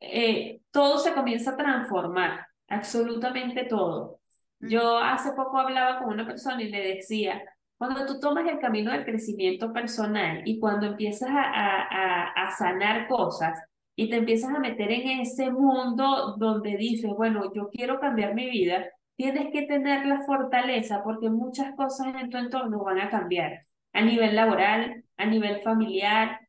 eh, 0.03 0.61
todo 0.71 0.97
se 0.99 1.13
comienza 1.13 1.51
a 1.51 1.57
transformar, 1.57 2.47
absolutamente 2.67 3.65
todo. 3.65 4.19
Yo 4.59 4.97
hace 4.97 5.31
poco 5.33 5.57
hablaba 5.57 5.99
con 5.99 6.13
una 6.13 6.25
persona 6.25 6.61
y 6.61 6.69
le 6.69 6.95
decía, 6.95 7.41
cuando 7.77 8.05
tú 8.05 8.19
tomas 8.19 8.47
el 8.47 8.59
camino 8.59 8.91
del 8.91 9.05
crecimiento 9.05 9.71
personal 9.73 10.41
y 10.45 10.59
cuando 10.59 10.87
empiezas 10.87 11.29
a, 11.29 11.41
a, 11.41 12.27
a, 12.31 12.51
sanar 12.51 13.07
cosas 13.07 13.59
y 13.95 14.09
te 14.09 14.17
empiezas 14.17 14.53
a 14.53 14.59
meter 14.59 14.91
en 14.91 15.21
ese 15.21 15.51
mundo 15.51 16.35
donde 16.37 16.77
dices, 16.77 17.11
bueno, 17.15 17.53
yo 17.53 17.69
quiero 17.69 17.99
cambiar 17.99 18.35
mi 18.35 18.49
vida, 18.49 18.85
tienes 19.15 19.51
que 19.51 19.63
tener 19.63 20.05
la 20.05 20.21
fortaleza 20.21 21.01
porque 21.03 21.29
muchas 21.29 21.75
cosas 21.75 22.15
en 22.21 22.29
tu 22.29 22.37
entorno 22.37 22.83
van 22.83 22.99
a 22.99 23.09
cambiar, 23.09 23.65
a 23.93 24.01
nivel 24.01 24.35
laboral, 24.35 25.03
a 25.17 25.25
nivel 25.25 25.61
familiar, 25.61 26.39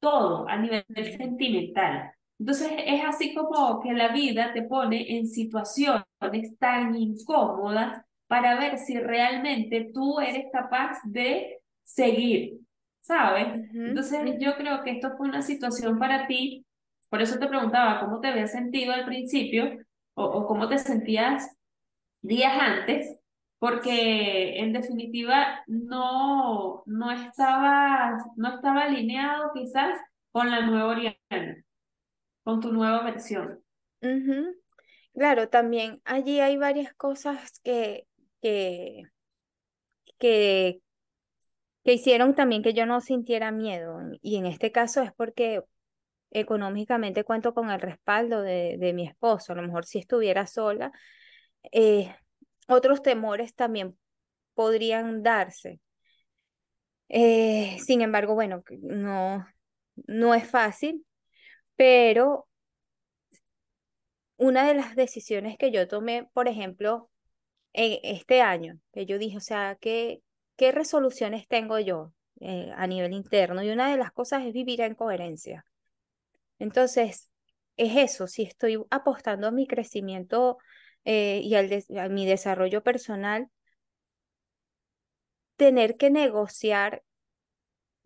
todo, 0.00 0.48
a 0.48 0.56
nivel 0.56 0.84
sentimental. 1.16 2.12
Entonces 2.38 2.70
es 2.86 3.04
así 3.04 3.34
como 3.34 3.80
que 3.80 3.92
la 3.92 4.08
vida 4.08 4.52
te 4.52 4.62
pone 4.62 5.18
en 5.18 5.26
situaciones 5.26 6.58
tan 6.58 6.94
incómodas 6.94 8.04
para 8.28 8.58
ver 8.58 8.78
si 8.78 8.98
realmente 8.98 9.90
tú 9.92 10.20
eres 10.20 10.46
capaz 10.52 10.98
de 11.04 11.60
seguir, 11.82 12.60
¿sabes? 13.00 13.46
Entonces 13.74 14.36
yo 14.38 14.56
creo 14.56 14.82
que 14.84 14.92
esto 14.92 15.16
fue 15.16 15.28
una 15.28 15.42
situación 15.42 15.98
para 15.98 16.26
ti, 16.26 16.64
por 17.08 17.22
eso 17.22 17.38
te 17.38 17.48
preguntaba 17.48 18.00
cómo 18.00 18.20
te 18.20 18.28
habías 18.28 18.52
sentido 18.52 18.92
al 18.92 19.06
principio 19.06 19.78
o, 20.14 20.24
o 20.24 20.46
cómo 20.46 20.68
te 20.68 20.78
sentías 20.78 21.56
días 22.22 22.52
antes, 22.60 23.18
porque 23.58 24.58
en 24.60 24.72
definitiva 24.72 25.62
no, 25.66 26.82
no, 26.86 27.10
estaba, 27.10 28.16
no 28.36 28.54
estaba 28.56 28.82
alineado 28.84 29.50
quizás 29.54 29.98
con 30.30 30.50
la 30.50 30.60
nueva 30.66 30.88
Oriana, 30.88 31.64
con 32.48 32.60
tu 32.60 32.72
nueva 32.72 33.02
versión. 33.02 33.62
Claro, 35.12 35.50
también 35.50 36.00
allí 36.06 36.40
hay 36.40 36.56
varias 36.56 36.94
cosas 36.94 37.60
que, 37.62 38.06
que, 38.40 39.02
que, 40.18 40.80
que 41.84 41.92
hicieron 41.92 42.34
también 42.34 42.62
que 42.62 42.72
yo 42.72 42.86
no 42.86 43.02
sintiera 43.02 43.50
miedo. 43.52 44.00
Y 44.22 44.36
en 44.36 44.46
este 44.46 44.72
caso 44.72 45.02
es 45.02 45.12
porque 45.12 45.62
económicamente 46.30 47.22
cuento 47.22 47.52
con 47.52 47.68
el 47.68 47.82
respaldo 47.82 48.40
de, 48.40 48.78
de 48.78 48.94
mi 48.94 49.06
esposo. 49.06 49.52
A 49.52 49.56
lo 49.56 49.60
mejor 49.60 49.84
si 49.84 49.98
estuviera 49.98 50.46
sola, 50.46 50.90
eh, 51.70 52.16
otros 52.66 53.02
temores 53.02 53.54
también 53.54 53.98
podrían 54.54 55.22
darse. 55.22 55.80
Eh, 57.10 57.76
sin 57.84 58.00
embargo, 58.00 58.32
bueno, 58.32 58.62
no, 58.80 59.46
no 60.06 60.34
es 60.34 60.50
fácil, 60.50 61.04
pero 61.78 62.48
una 64.36 64.66
de 64.66 64.74
las 64.74 64.96
decisiones 64.96 65.56
que 65.58 65.70
yo 65.70 65.88
tomé, 65.88 66.28
por 66.32 66.48
ejemplo, 66.48 67.10
en 67.72 68.00
este 68.02 68.42
año, 68.42 68.80
que 68.92 69.06
yo 69.06 69.18
dije, 69.18 69.38
o 69.38 69.40
sea, 69.40 69.76
¿qué, 69.80 70.22
qué 70.56 70.72
resoluciones 70.72 71.48
tengo 71.48 71.78
yo 71.78 72.12
eh, 72.40 72.72
a 72.76 72.86
nivel 72.86 73.12
interno? 73.12 73.62
Y 73.62 73.70
una 73.70 73.90
de 73.90 73.98
las 73.98 74.12
cosas 74.12 74.44
es 74.44 74.52
vivir 74.52 74.80
en 74.80 74.94
coherencia. 74.94 75.64
Entonces, 76.58 77.30
es 77.76 77.96
eso, 77.96 78.26
si 78.26 78.42
estoy 78.42 78.78
apostando 78.90 79.46
a 79.48 79.52
mi 79.52 79.66
crecimiento 79.66 80.58
eh, 81.04 81.40
y 81.44 81.54
a 81.54 82.08
mi 82.08 82.26
desarrollo 82.26 82.82
personal, 82.82 83.48
tener 85.56 85.96
que 85.96 86.10
negociar, 86.10 87.02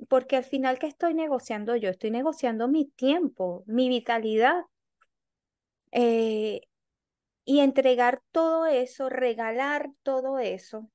porque 0.09 0.37
al 0.37 0.45
final, 0.45 0.79
¿qué 0.79 0.87
estoy 0.87 1.15
negociando 1.15 1.77
yo? 1.77 1.91
Estoy 1.91 2.11
negociando 2.11 2.69
mi 2.69 2.87
tiempo, 2.87 3.65
mi 3.67 3.88
vitalidad. 3.88 4.62
Eh, 5.93 6.62
y 7.45 7.61
entregar 7.61 8.23
todo 8.33 8.67
eso, 8.67 9.09
regalar 9.11 9.91
todo 10.05 10.38
eso, 10.41 10.91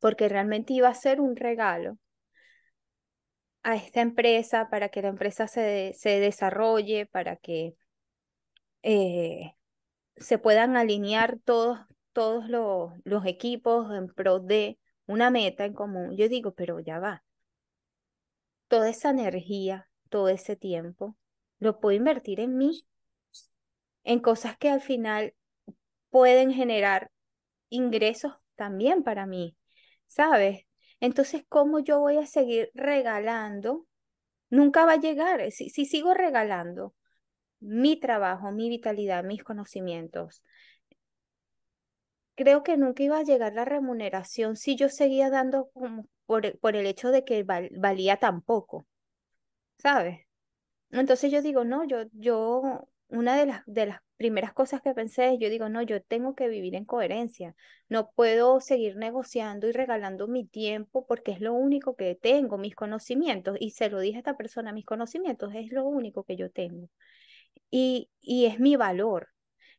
porque 0.00 0.28
realmente 0.28 0.72
iba 0.72 0.88
a 0.88 0.94
ser 0.94 1.20
un 1.20 1.36
regalo 1.36 1.98
a 3.62 3.76
esta 3.76 4.00
empresa 4.00 4.68
para 4.70 4.88
que 4.88 5.00
la 5.02 5.08
empresa 5.08 5.46
se, 5.48 5.92
se 5.96 6.18
desarrolle, 6.20 7.06
para 7.06 7.36
que 7.36 7.76
eh, 8.82 9.54
se 10.16 10.38
puedan 10.38 10.76
alinear 10.76 11.38
todos, 11.44 11.80
todos 12.14 12.48
los, 12.48 12.92
los 13.04 13.26
equipos 13.26 13.92
en 13.94 14.08
pro 14.08 14.40
de 14.40 14.78
una 15.06 15.30
meta 15.30 15.64
en 15.66 15.74
común. 15.74 16.16
Yo 16.16 16.28
digo, 16.28 16.54
pero 16.54 16.80
ya 16.80 16.98
va. 17.00 17.24
Toda 18.68 18.88
esa 18.90 19.10
energía, 19.10 19.88
todo 20.08 20.28
ese 20.28 20.56
tiempo, 20.56 21.16
lo 21.58 21.80
puedo 21.80 21.96
invertir 21.96 22.40
en 22.40 22.56
mí, 22.56 22.86
en 24.04 24.20
cosas 24.20 24.56
que 24.56 24.70
al 24.70 24.80
final 24.80 25.34
pueden 26.10 26.52
generar 26.52 27.10
ingresos 27.68 28.34
también 28.54 29.02
para 29.02 29.26
mí, 29.26 29.56
¿sabes? 30.06 30.66
Entonces, 31.00 31.44
¿cómo 31.48 31.80
yo 31.80 32.00
voy 32.00 32.18
a 32.18 32.26
seguir 32.26 32.70
regalando? 32.74 33.86
Nunca 34.50 34.84
va 34.84 34.94
a 34.94 35.00
llegar. 35.00 35.50
Si, 35.52 35.70
si 35.70 35.84
sigo 35.84 36.14
regalando 36.14 36.94
mi 37.60 37.98
trabajo, 37.98 38.50
mi 38.52 38.68
vitalidad, 38.68 39.24
mis 39.24 39.44
conocimientos, 39.44 40.42
creo 42.34 42.62
que 42.62 42.76
nunca 42.76 43.02
iba 43.02 43.18
a 43.18 43.24
llegar 43.24 43.52
la 43.54 43.64
remuneración 43.64 44.56
si 44.56 44.76
yo 44.76 44.88
seguía 44.88 45.28
dando 45.30 45.70
como 45.72 46.06
por, 46.28 46.76
el 46.76 46.86
hecho 46.86 47.10
de 47.10 47.24
que 47.24 47.42
valía 47.44 48.18
tan 48.18 48.42
poco, 48.42 48.86
¿sabes? 49.78 50.20
Entonces 50.90 51.32
yo 51.32 51.42
digo, 51.42 51.64
no, 51.64 51.84
yo, 51.84 52.04
yo, 52.12 52.88
una 53.08 53.38
de 53.38 53.46
las, 53.46 53.62
de 53.66 53.86
las 53.86 54.00
primeras 54.18 54.52
cosas 54.52 54.82
que 54.82 54.92
pensé 54.94 55.32
es, 55.34 55.40
yo 55.40 55.48
digo, 55.48 55.70
no, 55.70 55.80
yo 55.82 56.02
tengo 56.02 56.34
que 56.34 56.48
vivir 56.48 56.74
en 56.74 56.84
coherencia, 56.84 57.54
no 57.88 58.10
puedo 58.12 58.60
seguir 58.60 58.96
negociando 58.96 59.68
y 59.68 59.72
regalando 59.72 60.28
mi 60.28 60.46
tiempo 60.46 61.06
porque 61.06 61.32
es 61.32 61.40
lo 61.40 61.54
único 61.54 61.96
que 61.96 62.14
tengo, 62.14 62.58
mis 62.58 62.74
conocimientos, 62.74 63.56
y 63.58 63.70
se 63.70 63.88
lo 63.88 63.98
dije 64.00 64.16
a 64.16 64.20
esta 64.20 64.36
persona, 64.36 64.72
mis 64.72 64.84
conocimientos 64.86 65.54
es 65.54 65.72
lo 65.72 65.86
único 65.86 66.24
que 66.24 66.36
yo 66.36 66.50
tengo 66.50 66.90
y, 67.70 68.10
y 68.20 68.46
es 68.46 68.60
mi 68.60 68.76
valor. 68.76 69.28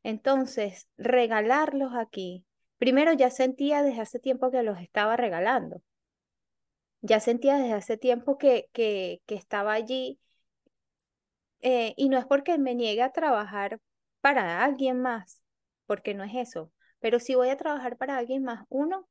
Entonces, 0.03 0.87
regalarlos 0.97 1.93
aquí, 1.95 2.45
primero 2.77 3.13
ya 3.13 3.29
sentía 3.29 3.83
desde 3.83 4.01
hace 4.01 4.19
tiempo 4.19 4.49
que 4.51 4.63
los 4.63 4.79
estaba 4.79 5.15
regalando. 5.17 5.83
Ya 7.01 7.19
sentía 7.19 7.57
desde 7.57 7.73
hace 7.73 7.97
tiempo 7.97 8.37
que, 8.37 8.69
que, 8.73 9.21
que 9.25 9.35
estaba 9.35 9.73
allí. 9.73 10.19
Eh, 11.61 11.93
y 11.97 12.09
no 12.09 12.17
es 12.17 12.25
porque 12.25 12.57
me 12.57 12.75
niegue 12.75 13.01
a 13.03 13.11
trabajar 13.11 13.79
para 14.21 14.63
alguien 14.63 15.01
más, 15.01 15.41
porque 15.85 16.13
no 16.13 16.23
es 16.23 16.33
eso. 16.35 16.71
Pero 16.99 17.19
si 17.19 17.35
voy 17.35 17.49
a 17.49 17.57
trabajar 17.57 17.97
para 17.97 18.17
alguien 18.17 18.43
más, 18.43 18.65
uno, 18.69 19.07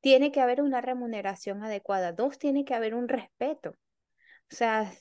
tiene 0.00 0.32
que 0.32 0.40
haber 0.40 0.62
una 0.62 0.80
remuneración 0.80 1.62
adecuada. 1.62 2.12
Dos, 2.12 2.38
tiene 2.38 2.64
que 2.64 2.74
haber 2.74 2.94
un 2.94 3.08
respeto. 3.08 3.70
O 4.52 4.54
sea, 4.56 4.92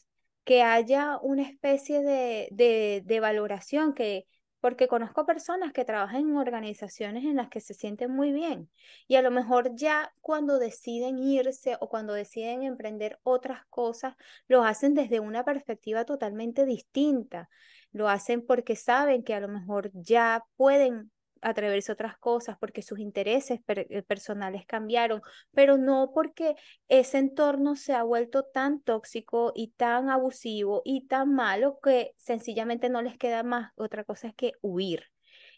que 0.45 0.63
haya 0.63 1.19
una 1.21 1.43
especie 1.43 2.01
de, 2.03 2.49
de, 2.51 3.03
de 3.05 3.19
valoración, 3.19 3.93
que, 3.93 4.27
porque 4.59 4.87
conozco 4.87 5.25
personas 5.25 5.71
que 5.71 5.85
trabajan 5.85 6.21
en 6.21 6.37
organizaciones 6.37 7.23
en 7.25 7.35
las 7.35 7.49
que 7.49 7.61
se 7.61 7.73
sienten 7.73 8.11
muy 8.11 8.31
bien 8.31 8.69
y 9.07 9.15
a 9.15 9.21
lo 9.21 9.31
mejor 9.31 9.75
ya 9.75 10.13
cuando 10.21 10.59
deciden 10.59 11.19
irse 11.19 11.77
o 11.79 11.89
cuando 11.89 12.13
deciden 12.13 12.63
emprender 12.63 13.19
otras 13.23 13.65
cosas, 13.69 14.15
lo 14.47 14.63
hacen 14.63 14.93
desde 14.93 15.19
una 15.19 15.43
perspectiva 15.43 16.05
totalmente 16.05 16.65
distinta. 16.65 17.49
Lo 17.91 18.09
hacen 18.09 18.45
porque 18.45 18.75
saben 18.75 19.23
que 19.23 19.33
a 19.33 19.39
lo 19.39 19.47
mejor 19.47 19.91
ya 19.93 20.43
pueden 20.55 21.11
atreverse 21.41 21.91
a 21.91 21.93
otras 21.93 22.17
cosas, 22.17 22.57
porque 22.59 22.81
sus 22.81 22.99
intereses 22.99 23.59
eh, 23.67 24.03
personales 24.03 24.65
cambiaron, 24.65 25.21
pero 25.51 25.77
no 25.77 26.11
porque 26.13 26.55
ese 26.87 27.17
entorno 27.19 27.75
se 27.75 27.93
ha 27.93 28.03
vuelto 28.03 28.43
tan 28.43 28.81
tóxico 28.81 29.51
y 29.55 29.71
tan 29.71 30.09
abusivo 30.09 30.81
y 30.85 31.07
tan 31.07 31.33
malo 31.33 31.79
que 31.81 32.13
sencillamente 32.17 32.89
no 32.89 33.01
les 33.01 33.17
queda 33.17 33.43
más 33.43 33.71
otra 33.75 34.03
cosa 34.03 34.31
que 34.33 34.53
huir. 34.61 35.05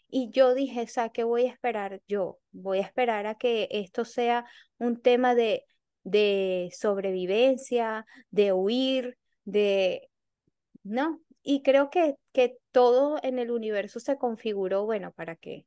Y 0.08 0.30
yo 0.30 0.54
dije, 0.54 0.82
o 0.82 0.86
sea, 0.88 1.10
¿qué 1.10 1.24
voy 1.24 1.46
a 1.46 1.50
esperar 1.50 2.02
yo? 2.08 2.38
Voy 2.52 2.78
a 2.78 2.82
esperar 2.82 3.26
a 3.26 3.36
que 3.36 3.68
esto 3.70 4.04
sea 4.04 4.44
un 4.78 5.00
tema 5.00 5.34
de, 5.34 5.64
de 6.02 6.70
sobrevivencia, 6.72 8.06
de 8.30 8.52
huir, 8.52 9.16
de... 9.44 10.08
No, 10.82 11.20
y 11.42 11.62
creo 11.62 11.90
que, 11.90 12.16
que 12.32 12.58
todo 12.72 13.18
en 13.22 13.38
el 13.38 13.50
universo 13.50 14.00
se 14.00 14.18
configuró, 14.18 14.84
bueno, 14.84 15.12
para 15.12 15.36
que 15.36 15.66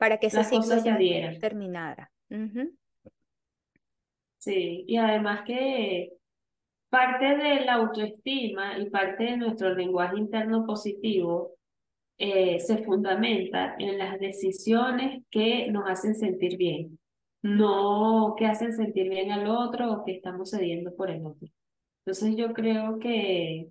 para 0.00 0.16
que 0.16 0.28
ese 0.28 0.42
ciclo 0.44 0.82
ya 0.82 0.96
terminara. 1.38 2.10
Sí, 4.38 4.84
y 4.88 4.96
además 4.96 5.42
que 5.46 6.14
parte 6.88 7.36
de 7.36 7.66
la 7.66 7.74
autoestima 7.74 8.78
y 8.78 8.88
parte 8.88 9.24
de 9.24 9.36
nuestro 9.36 9.74
lenguaje 9.74 10.16
interno 10.16 10.64
positivo 10.64 11.52
eh, 12.16 12.60
se 12.60 12.78
fundamenta 12.78 13.76
en 13.78 13.98
las 13.98 14.18
decisiones 14.18 15.22
que 15.30 15.70
nos 15.70 15.86
hacen 15.86 16.14
sentir 16.14 16.56
bien, 16.56 16.98
no 17.42 18.34
que 18.38 18.46
hacen 18.46 18.72
sentir 18.72 19.10
bien 19.10 19.30
al 19.32 19.48
otro 19.48 19.92
o 19.92 20.04
que 20.06 20.12
estamos 20.12 20.48
cediendo 20.48 20.96
por 20.96 21.10
el 21.10 21.26
otro. 21.26 21.46
Entonces 22.06 22.36
yo 22.36 22.54
creo 22.54 22.98
que 22.98 23.68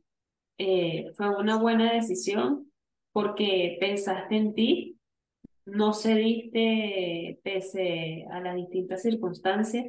eh, 0.60 1.12
fue 1.16 1.36
una 1.36 1.58
buena 1.58 1.92
decisión 1.92 2.72
porque 3.14 3.78
pensaste 3.80 4.36
en 4.36 4.54
ti, 4.54 4.99
no 5.72 5.94
cediste 5.94 7.40
pese 7.44 8.26
a 8.32 8.40
las 8.40 8.56
distintas 8.56 9.02
circunstancias, 9.02 9.86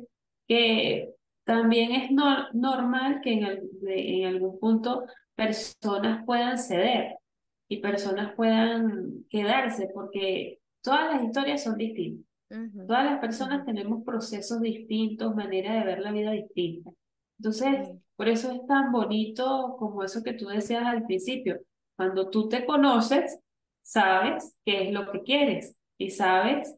que 0.47 1.15
también 1.45 1.93
es 1.93 2.11
normal 2.13 3.21
que 3.23 3.33
en, 3.33 3.61
en 3.87 4.27
algún 4.27 4.59
punto 4.59 5.05
personas 5.35 6.25
puedan 6.25 6.59
ceder 6.59 7.17
y 7.69 7.79
personas 7.79 8.35
puedan 8.35 9.25
quedarse, 9.31 9.89
porque 9.95 10.61
todas 10.83 11.15
las 11.15 11.25
historias 11.25 11.63
son 11.63 11.77
distintas. 11.77 12.27
Todas 12.87 13.05
las 13.05 13.21
personas 13.21 13.65
tenemos 13.65 14.03
procesos 14.05 14.61
distintos, 14.61 15.37
manera 15.37 15.75
de 15.75 15.85
ver 15.85 16.01
la 16.01 16.11
vida 16.11 16.33
distinta. 16.33 16.91
Entonces, 17.39 17.91
por 18.17 18.29
eso 18.29 18.51
es 18.51 18.67
tan 18.67 18.91
bonito 18.91 19.77
como 19.79 20.03
eso 20.03 20.23
que 20.25 20.33
tú 20.33 20.49
decías 20.49 20.85
al 20.85 21.07
principio. 21.07 21.61
Cuando 21.97 22.29
tú 22.29 22.49
te 22.49 22.67
conoces, 22.67 23.39
sabes 23.91 24.57
qué 24.65 24.89
es 24.89 24.93
lo 24.93 25.11
que 25.11 25.23
quieres 25.23 25.77
y 25.99 26.11
sabes 26.11 26.77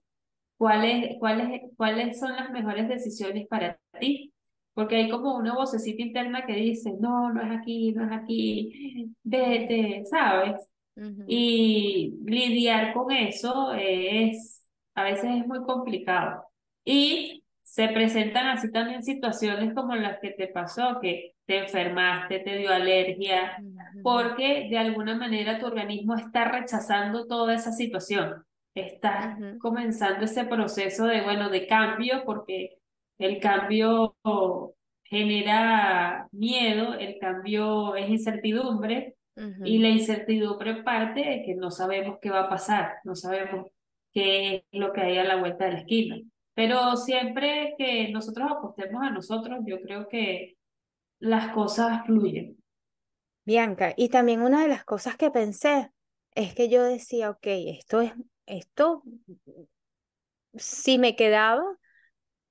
cuáles, 0.57 1.19
cuáles, 1.19 1.63
cuáles 1.77 2.19
son 2.19 2.37
las 2.37 2.51
mejores 2.51 2.89
decisiones 2.89 3.47
para 3.49 3.79
ti. 4.01 4.33
Porque 4.75 4.97
hay 4.97 5.11
como 5.11 5.37
una 5.37 5.55
vocecita 5.55 6.03
interna 6.03 6.47
que 6.47 6.55
dice, 6.55 6.95
no, 6.99 7.31
no 7.31 7.43
es 7.43 7.61
aquí, 7.61 7.93
no 7.93 8.07
es 8.07 8.13
aquí, 8.13 9.13
vete, 9.23 10.03
¿sabes? 10.07 10.67
Y 11.27 12.15
lidiar 12.25 12.95
con 12.95 13.11
eso 13.13 13.75
es, 13.75 14.67
a 14.95 15.05
veces 15.05 15.25
es 15.25 15.47
muy 15.47 15.63
complicado. 15.65 16.45
Y 16.85 17.45
se 17.63 17.89
presentan 17.89 18.47
así 18.47 18.73
también 18.73 19.03
situaciones 19.03 19.75
como 19.75 19.95
las 19.95 20.21
que 20.21 20.31
te 20.31 20.49
pasó, 20.49 21.01
que 21.03 21.32
te 21.47 21.59
enfermaste, 21.59 22.39
te 22.41 22.57
dio 22.57 22.73
alergia, 22.73 23.63
porque 24.03 24.69
de 24.71 24.79
alguna 24.79 25.17
manera 25.17 25.59
tu 25.59 25.67
organismo 25.67 26.15
está 26.15 26.45
rechazando 26.45 27.27
toda 27.27 27.55
esa 27.55 27.73
situación. 27.73 28.45
Está 28.75 29.39
comenzando 29.61 30.25
ese 30.25 30.45
proceso 30.45 31.07
de, 31.07 31.23
bueno, 31.23 31.51
de 31.51 31.67
cambio, 31.67 32.23
porque 32.25 32.79
el 33.19 33.39
cambio 33.41 34.17
genera 35.05 36.29
miedo, 36.33 36.95
el 36.95 37.19
cambio 37.19 37.97
es 37.97 38.09
incertidumbre, 38.09 39.17
y 39.65 39.79
la 39.79 39.89
incertidumbre 39.89 40.83
parte 40.83 41.21
de 41.21 41.43
que 41.43 41.55
no 41.55 41.71
sabemos 41.71 42.19
qué 42.21 42.31
va 42.31 42.41
a 42.41 42.49
pasar, 42.49 42.97
no 43.05 43.15
sabemos 43.15 43.67
qué 44.13 44.57
es 44.57 44.63
lo 44.73 44.93
que 44.93 45.01
hay 45.01 45.19
a 45.19 45.25
la 45.25 45.37
vuelta 45.37 45.65
de 45.65 45.73
la 45.73 45.79
esquina. 45.79 46.17
Pero 46.55 46.97
siempre 46.97 47.75
que 47.79 48.11
nosotros 48.11 48.51
apostemos 48.51 49.03
a 49.03 49.11
nosotros, 49.11 49.61
yo 49.65 49.81
creo 49.81 50.07
que 50.09 50.57
las 51.23 51.53
cosas 51.53 52.05
fluyen. 52.05 52.59
Bianca, 53.45 53.95
y 53.97 54.09
también 54.09 54.43
una 54.43 54.63
de 54.63 54.69
las 54.69 54.85
cosas 54.85 55.17
que 55.17 55.31
pensé 55.31 55.91
es 56.35 56.55
que 56.55 56.69
yo 56.69 56.83
decía, 56.83 57.31
ok, 57.31 57.47
esto 57.47 58.01
es, 58.01 58.13
esto, 58.47 59.05
si 60.55 60.99
me 60.99 61.15
quedaba, 61.15 61.65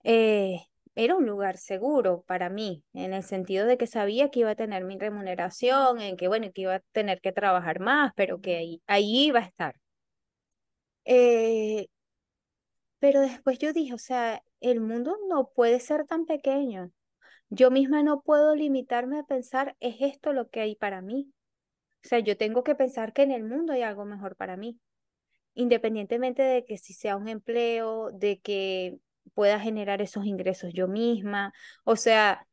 eh, 0.03 0.61
era 0.95 1.15
un 1.15 1.25
lugar 1.25 1.57
seguro 1.57 2.23
para 2.27 2.49
mí, 2.49 2.83
en 2.93 3.13
el 3.13 3.23
sentido 3.23 3.65
de 3.65 3.77
que 3.77 3.87
sabía 3.87 4.29
que 4.29 4.41
iba 4.41 4.51
a 4.51 4.55
tener 4.55 4.85
mi 4.85 4.97
remuneración, 4.97 5.99
en 5.99 6.15
que, 6.15 6.29
bueno, 6.29 6.47
que 6.53 6.61
iba 6.61 6.75
a 6.75 6.83
tener 6.93 7.19
que 7.19 7.33
trabajar 7.33 7.81
más, 7.81 8.13
pero 8.15 8.39
que 8.39 8.55
ahí, 8.55 8.81
ahí 8.87 9.25
iba 9.25 9.39
a 9.39 9.43
estar. 9.43 9.75
Eh, 11.05 11.87
pero 12.99 13.19
después 13.19 13.59
yo 13.59 13.73
dije, 13.73 13.93
o 13.93 13.97
sea, 13.97 14.41
el 14.61 14.79
mundo 14.79 15.17
no 15.27 15.49
puede 15.53 15.79
ser 15.81 16.05
tan 16.05 16.25
pequeño. 16.25 16.91
Yo 17.53 17.69
misma 17.69 18.01
no 18.01 18.21
puedo 18.21 18.55
limitarme 18.55 19.19
a 19.19 19.23
pensar, 19.23 19.75
es 19.81 19.97
esto 19.99 20.31
lo 20.31 20.49
que 20.49 20.61
hay 20.61 20.75
para 20.75 21.01
mí. 21.01 21.33
O 22.03 22.07
sea, 22.07 22.19
yo 22.19 22.37
tengo 22.37 22.63
que 22.63 22.75
pensar 22.75 23.11
que 23.11 23.23
en 23.23 23.31
el 23.31 23.43
mundo 23.43 23.73
hay 23.73 23.81
algo 23.81 24.05
mejor 24.05 24.37
para 24.37 24.55
mí, 24.55 24.79
independientemente 25.53 26.41
de 26.41 26.63
que 26.65 26.77
si 26.77 26.93
sea 26.93 27.17
un 27.17 27.27
empleo, 27.27 28.09
de 28.11 28.39
que 28.39 28.99
pueda 29.33 29.59
generar 29.59 30.01
esos 30.01 30.25
ingresos 30.25 30.71
yo 30.73 30.87
misma. 30.87 31.51
O 31.83 31.97
sea, 31.97 32.47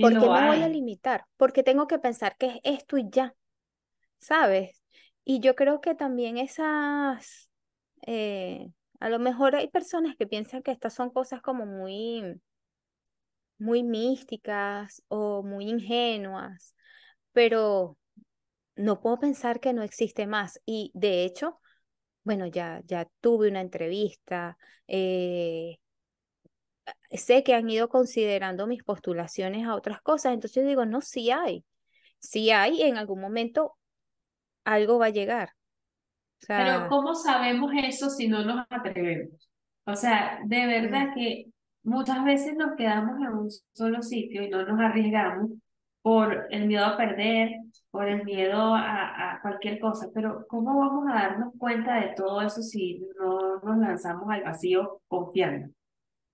¿por 0.00 0.12
qué 0.12 0.18
me 0.18 0.46
voy 0.48 0.62
a 0.62 0.68
limitar? 0.68 1.24
Porque 1.36 1.62
tengo 1.62 1.86
que 1.86 2.00
pensar 2.00 2.36
que 2.36 2.46
es 2.46 2.60
esto 2.64 2.98
y 2.98 3.08
ya, 3.08 3.36
¿sabes? 4.18 4.82
Y 5.24 5.38
yo 5.38 5.54
creo 5.54 5.80
que 5.80 5.94
también 5.94 6.38
esas, 6.38 7.48
eh, 8.04 8.68
a 8.98 9.08
lo 9.10 9.20
mejor 9.20 9.54
hay 9.54 9.68
personas 9.68 10.16
que 10.16 10.26
piensan 10.26 10.64
que 10.64 10.72
estas 10.72 10.92
son 10.92 11.10
cosas 11.10 11.40
como 11.40 11.66
muy, 11.66 12.40
muy 13.58 13.82
místicas 13.82 15.02
o 15.08 15.42
muy 15.42 15.68
ingenuas, 15.68 16.74
pero 17.32 17.96
no 18.76 19.00
puedo 19.00 19.18
pensar 19.18 19.60
que 19.60 19.72
no 19.72 19.82
existe 19.82 20.26
más. 20.26 20.60
Y 20.66 20.90
de 20.94 21.24
hecho, 21.24 21.60
bueno, 22.24 22.46
ya, 22.46 22.82
ya 22.84 23.06
tuve 23.20 23.48
una 23.48 23.60
entrevista, 23.60 24.58
eh, 24.88 25.78
sé 27.10 27.42
que 27.42 27.54
han 27.54 27.68
ido 27.68 27.88
considerando 27.88 28.66
mis 28.66 28.82
postulaciones 28.82 29.66
a 29.66 29.74
otras 29.74 30.00
cosas, 30.00 30.34
entonces 30.34 30.66
digo, 30.66 30.84
no, 30.86 31.00
sí 31.00 31.30
hay, 31.30 31.64
sí 32.18 32.50
hay, 32.50 32.82
en 32.82 32.96
algún 32.96 33.20
momento 33.20 33.76
algo 34.64 34.98
va 34.98 35.06
a 35.06 35.10
llegar. 35.10 35.50
Pero 36.46 36.88
¿cómo 36.88 37.14
sabemos 37.14 37.72
eso 37.82 38.10
si 38.10 38.28
no 38.28 38.44
nos 38.44 38.66
atrevemos? 38.68 39.48
O 39.84 39.94
sea, 39.94 40.40
de 40.44 40.66
verdad 40.66 41.08
que 41.14 41.46
muchas 41.86 42.24
veces 42.24 42.56
nos 42.56 42.74
quedamos 42.76 43.16
en 43.20 43.32
un 43.32 43.48
solo 43.72 44.02
sitio 44.02 44.42
y 44.42 44.50
no 44.50 44.64
nos 44.66 44.78
arriesgamos 44.80 45.50
por 46.02 46.46
el 46.50 46.66
miedo 46.66 46.84
a 46.84 46.96
perder, 46.96 47.52
por 47.90 48.08
el 48.08 48.24
miedo 48.24 48.74
a, 48.74 49.38
cualquier 49.42 49.78
cosa, 49.78 50.08
pero 50.12 50.44
¿cómo 50.48 50.78
vamos 50.80 51.06
a 51.08 51.14
darnos 51.14 51.54
cuenta 51.58 52.00
de 52.00 52.14
todo 52.14 52.42
eso 52.42 52.60
si 52.62 53.06
no 53.18 53.60
nos 53.60 53.78
lanzamos 53.78 54.28
al 54.28 54.42
vacío 54.42 55.00
confiando? 55.06 55.68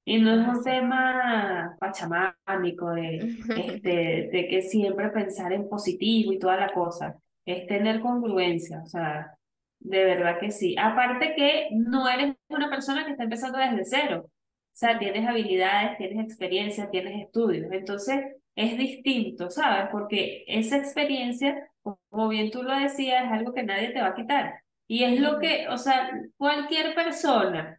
Y 0.05 0.21
no 0.21 0.33
es 0.33 0.49
un 0.49 0.65
tema 0.65 1.77
pachamánico 1.79 2.91
de, 2.91 3.17
este, 3.57 4.31
de 4.33 4.49
que 4.51 4.62
siempre 4.62 5.11
pensar 5.11 5.53
en 5.53 5.69
positivo 5.69 6.33
y 6.33 6.38
toda 6.38 6.57
la 6.57 6.73
cosa, 6.73 7.17
es 7.45 7.67
tener 7.67 8.01
congruencia, 8.01 8.83
o 8.83 8.87
sea, 8.87 9.37
de 9.81 10.05
verdad 10.05 10.38
que 10.38 10.51
sí. 10.51 10.77
Aparte 10.79 11.35
que 11.35 11.69
no 11.73 12.09
eres 12.09 12.37
una 12.49 12.71
persona 12.71 13.05
que 13.05 13.12
está 13.12 13.25
empezando 13.25 13.59
desde 13.59 13.85
cero, 13.85 14.31
o 14.73 14.75
sea, 14.75 14.99
tienes 14.99 15.29
habilidades, 15.29 15.99
tienes 15.99 16.25
experiencia, 16.25 16.91
tienes 16.91 17.23
estudios, 17.23 17.71
entonces 17.73 18.25
es 18.57 18.79
distinto, 18.79 19.51
¿sabes? 19.51 19.89
Porque 19.93 20.45
esa 20.47 20.79
experiencia, 20.79 21.69
como 21.83 22.29
bien 22.29 22.51
tú 22.51 22.63
lo 22.63 22.75
decías, 22.75 23.27
es 23.27 23.33
algo 23.33 23.53
que 23.53 23.63
nadie 23.63 23.91
te 23.91 24.01
va 24.01 24.09
a 24.09 24.15
quitar. 24.15 24.55
Y 24.87 25.05
es 25.05 25.21
lo 25.21 25.39
que, 25.39 25.69
o 25.69 25.79
sea, 25.79 26.11
cualquier 26.37 26.95
persona 26.95 27.79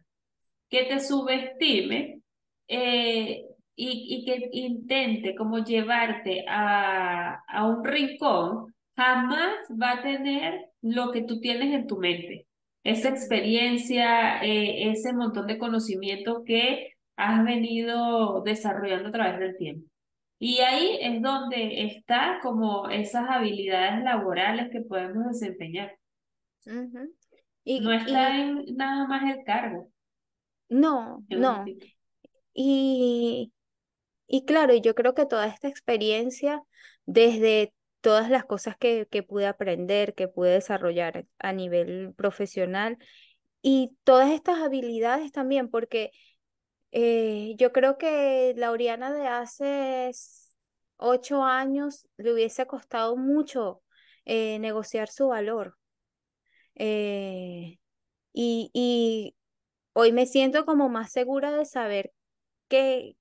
que 0.68 0.84
te 0.84 1.00
subestime 1.00 2.20
eh, 2.68 3.44
y, 3.76 4.16
y, 4.16 4.24
que 4.24 4.48
intente 4.52 5.34
como 5.34 5.58
llevarte 5.58 6.44
a, 6.48 7.42
a 7.46 7.66
un 7.66 7.84
rincón, 7.84 8.74
jamás 8.96 9.54
va 9.70 9.92
a 9.92 10.02
tener 10.02 10.70
lo 10.82 11.10
que 11.12 11.22
tú 11.22 11.40
tienes 11.40 11.74
en 11.74 11.86
tu 11.86 11.98
mente. 11.98 12.46
Esa 12.84 13.08
experiencia, 13.08 14.42
eh, 14.44 14.90
ese 14.90 15.12
montón 15.12 15.46
de 15.46 15.58
conocimiento 15.58 16.44
que 16.44 16.90
has 17.16 17.44
venido 17.44 18.42
desarrollando 18.42 19.08
a 19.08 19.12
través 19.12 19.40
del 19.40 19.56
tiempo. 19.56 19.88
Y 20.38 20.58
ahí 20.60 20.98
es 21.00 21.22
donde 21.22 21.84
está 21.86 22.38
como 22.42 22.88
esas 22.90 23.28
habilidades 23.28 24.04
laborales 24.04 24.70
que 24.70 24.82
podemos 24.82 25.26
desempeñar. 25.28 25.96
y, 27.64 27.80
no 27.80 27.92
está 27.92 28.38
en 28.38 28.64
nada 28.76 29.06
más 29.06 29.22
el 29.34 29.44
cargo. 29.44 29.90
No, 30.68 31.24
no. 31.28 31.64
Y, 32.52 33.52
y 34.26 34.44
claro, 34.44 34.74
yo 34.74 34.94
creo 34.94 35.14
que 35.14 35.26
toda 35.26 35.46
esta 35.46 35.68
experiencia, 35.68 36.62
desde 37.06 37.73
todas 38.04 38.28
las 38.28 38.44
cosas 38.44 38.76
que, 38.76 39.08
que 39.10 39.22
pude 39.22 39.46
aprender, 39.46 40.14
que 40.14 40.28
pude 40.28 40.50
desarrollar 40.50 41.26
a 41.38 41.54
nivel 41.54 42.12
profesional, 42.14 42.98
y 43.62 43.96
todas 44.04 44.30
estas 44.30 44.58
habilidades 44.60 45.32
también, 45.32 45.70
porque 45.70 46.12
eh, 46.92 47.54
yo 47.56 47.72
creo 47.72 47.96
que 47.96 48.52
la 48.58 48.72
Oriana 48.72 49.10
de 49.14 49.26
hace 49.26 50.10
ocho 50.98 51.44
años 51.44 52.06
le 52.18 52.34
hubiese 52.34 52.66
costado 52.66 53.16
mucho 53.16 53.82
eh, 54.26 54.58
negociar 54.58 55.08
su 55.08 55.28
valor. 55.28 55.78
Eh, 56.74 57.78
y, 58.34 58.70
y, 58.74 59.36
hoy 59.94 60.12
me 60.12 60.26
siento 60.26 60.66
como 60.66 60.90
más 60.90 61.12
segura 61.12 61.52
de 61.52 61.64
saber 61.64 62.12
qué, 62.68 63.16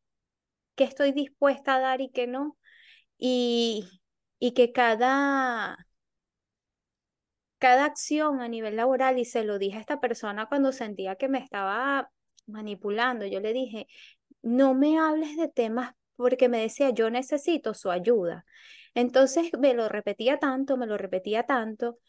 qué 0.76 0.84
estoy 0.86 1.14
dispuesta 1.14 1.76
a 1.76 1.80
dar 1.80 2.02
y 2.02 2.10
qué 2.10 2.28
no. 2.28 2.58
Y, 3.18 3.86
y 4.44 4.52
que 4.54 4.74
cada, 4.74 5.88
cada 7.60 7.86
acción 7.86 8.41
a 8.41 8.50
nivel 8.50 8.76
laboral 8.76 9.18
y 9.18 9.24
se 9.24 9.46
lo 9.46 9.58
dije 9.58 9.78
a 9.78 9.80
esta 9.80 10.02
persona 10.02 10.48
cuando 10.48 10.74
sentía 10.74 11.16
que 11.16 11.30
me 11.30 11.39
estaba 11.39 12.12
manipulando. 12.46 13.26
Yo 13.26 13.39
le 13.39 13.54
dije, 13.54 13.88
no 14.41 14.74
me 14.74 15.00
hables 15.00 15.38
de 15.38 15.48
temas 15.48 15.96
porque 16.18 16.50
me 16.50 16.60
decía, 16.60 16.89
yo 16.89 17.10
necesito 17.10 17.74
su 17.74 17.89
ayuda. 17.89 18.46
Entonces 18.96 19.50
me 19.58 19.74
lo 19.74 19.88
repetía 19.88 20.39
tanto, 20.39 20.76
me 20.76 20.88
lo 20.88 20.98
repetía 20.98 21.44
tanto, 21.44 22.00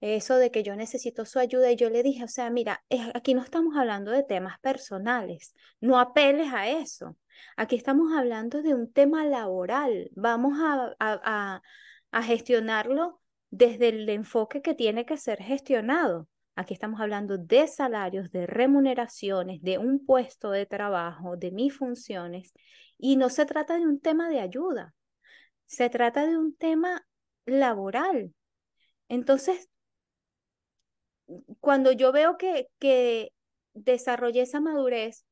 eso 0.00 0.36
de 0.38 0.50
que 0.50 0.62
yo 0.62 0.76
necesito 0.76 1.26
su 1.26 1.38
ayuda 1.38 1.70
y 1.70 1.76
yo 1.76 1.90
le 1.90 2.02
dije, 2.02 2.24
o 2.24 2.28
sea, 2.28 2.48
mira, 2.48 2.82
aquí 3.14 3.34
no 3.34 3.42
estamos 3.42 3.76
hablando 3.76 4.10
de 4.10 4.22
temas 4.22 4.58
personales, 4.60 5.54
no 5.80 6.00
apeles 6.00 6.50
a 6.54 6.66
eso. 6.68 7.18
Aquí 7.56 7.76
estamos 7.76 8.12
hablando 8.12 8.62
de 8.62 8.74
un 8.74 8.92
tema 8.92 9.24
laboral. 9.24 10.10
Vamos 10.14 10.58
a, 10.60 10.94
a, 10.98 11.62
a 12.10 12.22
gestionarlo 12.22 13.20
desde 13.50 13.88
el 13.88 14.08
enfoque 14.08 14.62
que 14.62 14.74
tiene 14.74 15.06
que 15.06 15.16
ser 15.16 15.38
gestionado. 15.42 16.28
Aquí 16.56 16.74
estamos 16.74 17.00
hablando 17.00 17.36
de 17.36 17.66
salarios, 17.66 18.30
de 18.30 18.46
remuneraciones, 18.46 19.60
de 19.62 19.78
un 19.78 20.04
puesto 20.04 20.50
de 20.50 20.66
trabajo, 20.66 21.36
de 21.36 21.50
mis 21.50 21.76
funciones. 21.76 22.52
Y 22.98 23.16
no 23.16 23.28
se 23.28 23.44
trata 23.46 23.76
de 23.76 23.86
un 23.86 24.00
tema 24.00 24.28
de 24.28 24.40
ayuda, 24.40 24.94
se 25.66 25.90
trata 25.90 26.26
de 26.26 26.36
un 26.36 26.54
tema 26.56 27.04
laboral. 27.44 28.32
Entonces, 29.08 29.68
cuando 31.60 31.92
yo 31.92 32.12
veo 32.12 32.36
que, 32.36 32.68
que 32.78 33.32
desarrollé 33.72 34.42
esa 34.42 34.60
madurez 34.60 35.24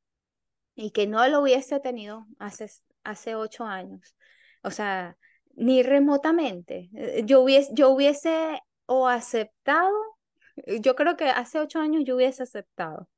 y 0.75 0.91
que 0.91 1.07
no 1.07 1.27
lo 1.29 1.41
hubiese 1.41 1.81
tenido 1.81 2.27
hace, 2.39 2.71
hace 3.05 3.35
ocho 3.35 3.65
años, 3.65 4.17
o 4.63 4.71
sea, 4.71 5.17
ni 5.55 5.83
remotamente, 5.83 6.91
eh, 6.95 7.23
yo 7.25 7.41
hubiese, 7.41 7.71
yo 7.75 7.91
hubiese 7.91 8.61
o 8.87 9.09
aceptado, 9.09 9.93
yo 10.81 10.95
creo 10.95 11.17
que 11.17 11.25
hace 11.27 11.59
ocho 11.59 11.81
años 11.81 12.05
yo 12.05 12.17
hubiese 12.17 12.43
aceptado. 12.43 13.09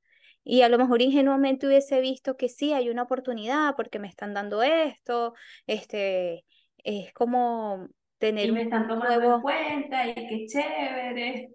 Y 0.47 0.61
a 0.61 0.69
lo 0.69 0.77
mejor 0.77 1.01
ingenuamente 1.01 1.67
hubiese 1.67 2.01
visto 2.01 2.37
que 2.37 2.51
sí, 2.51 2.75
hay 2.75 2.91
una 2.91 3.05
oportunidad 3.05 3.75
porque 3.77 3.99
me 3.99 4.09
están 4.09 4.35
dando 4.35 4.63
esto, 4.63 5.33
este, 5.67 6.45
es 6.85 7.13
como 7.15 7.89
tener 8.19 8.47
y 8.47 8.53
me 8.53 8.63
están 8.63 8.87
tomando 8.87 9.17
nuevo... 9.17 9.37
en 9.37 9.41
cuenta 9.41 10.07
y 10.07 10.15
qué 10.15 10.47
chévere. 10.47 11.51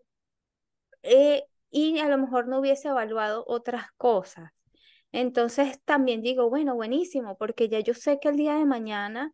Eh, 1.03 1.43
y 1.69 1.99
a 1.99 2.07
lo 2.07 2.17
mejor 2.17 2.47
no 2.47 2.59
hubiese 2.59 2.87
evaluado 2.87 3.43
otras 3.47 3.91
cosas. 3.95 4.51
Entonces 5.11 5.81
también 5.85 6.21
digo, 6.21 6.49
bueno, 6.49 6.75
buenísimo, 6.75 7.37
porque 7.37 7.69
ya 7.69 7.79
yo 7.79 7.93
sé 7.93 8.19
que 8.19 8.29
el 8.29 8.37
día 8.37 8.55
de 8.55 8.65
mañana, 8.65 9.33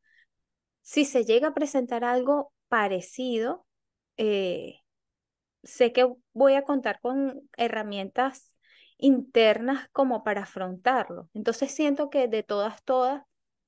si 0.81 1.05
se 1.05 1.25
llega 1.25 1.49
a 1.49 1.53
presentar 1.53 2.03
algo 2.03 2.53
parecido, 2.69 3.65
eh, 4.17 4.81
sé 5.63 5.93
que 5.93 6.07
voy 6.33 6.55
a 6.55 6.63
contar 6.63 6.99
con 7.01 7.49
herramientas 7.57 8.53
internas 8.97 9.89
como 9.91 10.23
para 10.23 10.43
afrontarlo. 10.43 11.29
Entonces 11.33 11.71
siento 11.71 12.09
que 12.09 12.27
de 12.27 12.43
todas, 12.43 12.83
todas, 12.83 13.23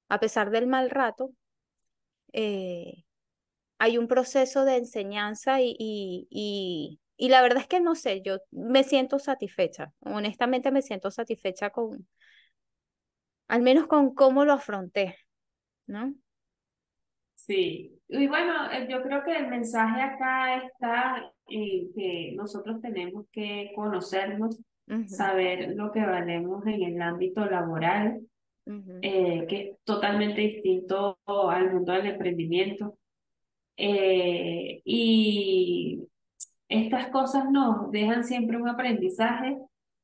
a 0.10 0.20
pesar 0.20 0.52
del 0.52 0.68
mal 0.68 0.90
rato, 0.90 1.32
eh, 2.34 3.04
hay 3.80 3.98
un 3.98 4.08
proceso 4.08 4.66
de 4.66 4.78
enseñanza 4.78 5.62
y, 5.62 5.76
y, 5.80 6.28
y, 6.30 7.00
la 7.18 7.42
verdad 7.42 7.62
es 7.62 7.68
que 7.68 7.80
no 7.80 7.96
sé, 7.96 8.22
yo 8.22 8.38
me 8.52 8.84
siento 8.84 9.20
satisfecha, 9.20 9.92
honestamente 10.02 10.72
me 10.72 10.82
siento 10.82 11.10
satisfecha 11.12 11.72
con, 11.72 12.08
al 13.48 13.62
menos 13.62 13.88
con 13.88 14.14
cómo 14.14 14.46
lo 14.46 14.54
afronté, 14.54 15.18
¿no? 15.88 16.14
Sí, 17.34 17.98
y 18.10 18.28
bueno, 18.28 18.72
eh, 18.72 18.88
yo 18.90 19.02
creo 19.04 19.24
que 19.24 19.36
el 19.36 19.48
mensaje 19.48 20.02
acá 20.02 20.64
está 20.66 21.32
en 21.48 21.94
que 21.94 22.34
nosotros 22.36 22.82
tenemos 22.82 23.26
que 23.32 23.72
conocernos, 23.76 24.60
saber 25.06 25.76
lo 25.76 25.92
que 25.92 26.06
valemos 26.06 26.66
en 26.66 26.84
el 26.84 27.02
ámbito 27.02 27.46
laboral, 27.46 28.22
eh, 29.02 29.46
que 29.48 29.62
es 29.62 29.78
totalmente 29.84 30.42
distinto 30.42 31.20
al 31.26 31.74
mundo 31.74 31.94
del 31.94 32.08
emprendimiento. 32.08 32.98
Eh, 33.78 34.82
y 34.84 36.02
estas 36.70 37.08
cosas 37.08 37.50
nos 37.52 37.92
dejan 37.92 38.24
siempre 38.24 38.58
un 38.58 38.70
aprendizaje 38.70 39.58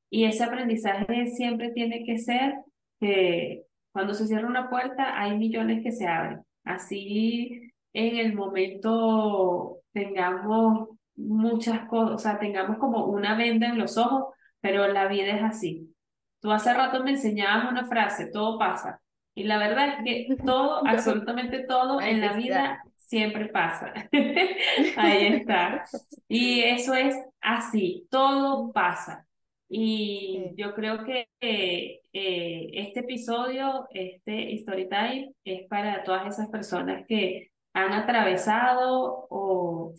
y 0.10 0.26
ese 0.26 0.44
aprendizaje 0.44 1.28
siempre 1.28 1.72
tiene 1.72 2.06
que 2.06 2.18
ser 2.18 2.56
que 3.00 3.64
cuando 3.92 4.14
se 4.14 4.28
cierra 4.28 4.48
una 4.48 4.70
puerta 4.70 5.20
hay 5.20 5.38
millones 5.38 5.84
que 5.84 5.92
se 5.92 6.08
abren. 6.08 6.42
Así 6.64 7.72
en 7.94 8.18
el 8.18 8.34
momento 8.34 9.80
tengamos 9.92 10.90
muchas 11.16 11.88
cosas, 11.88 12.16
o 12.16 12.18
sea, 12.18 12.40
tengamos 12.40 12.78
como 12.78 13.06
una 13.06 13.36
venda 13.36 13.68
en 13.68 13.78
los 13.78 13.98
ojos, 13.98 14.34
pero 14.62 14.88
la 14.88 15.08
vida 15.08 15.36
es 15.36 15.44
así. 15.44 15.94
Tú 16.40 16.52
hace 16.52 16.74
rato 16.74 17.04
me 17.04 17.12
enseñabas 17.12 17.72
una 17.72 17.86
frase, 17.86 18.30
todo 18.32 18.58
pasa. 18.58 19.00
Y 19.36 19.44
la 19.44 19.58
verdad 19.58 20.00
es 20.06 20.28
que 20.28 20.36
todo, 20.46 20.86
absolutamente 20.88 21.66
todo 21.68 22.02
en 22.02 22.22
la 22.22 22.34
vida 22.34 22.84
siempre 23.14 23.46
pasa. 23.50 23.94
Ahí 24.98 25.28
está. 25.36 25.86
Y 26.28 26.62
eso 26.62 26.96
es 26.96 27.16
así, 27.42 28.08
todo 28.10 28.72
pasa. 28.72 29.28
Y 29.70 30.52
yo 30.56 30.74
creo 30.74 31.04
que 31.04 31.28
eh, 31.40 32.02
este 32.12 33.02
episodio, 33.02 33.88
este 33.92 34.56
Story 34.56 34.90
Time, 34.90 35.32
es 35.46 35.68
para 35.68 36.04
todas 36.04 36.28
esas 36.28 36.50
personas 36.50 37.06
que 37.08 37.52
han 37.74 37.94
atravesado 37.94 39.28
o 39.30 39.94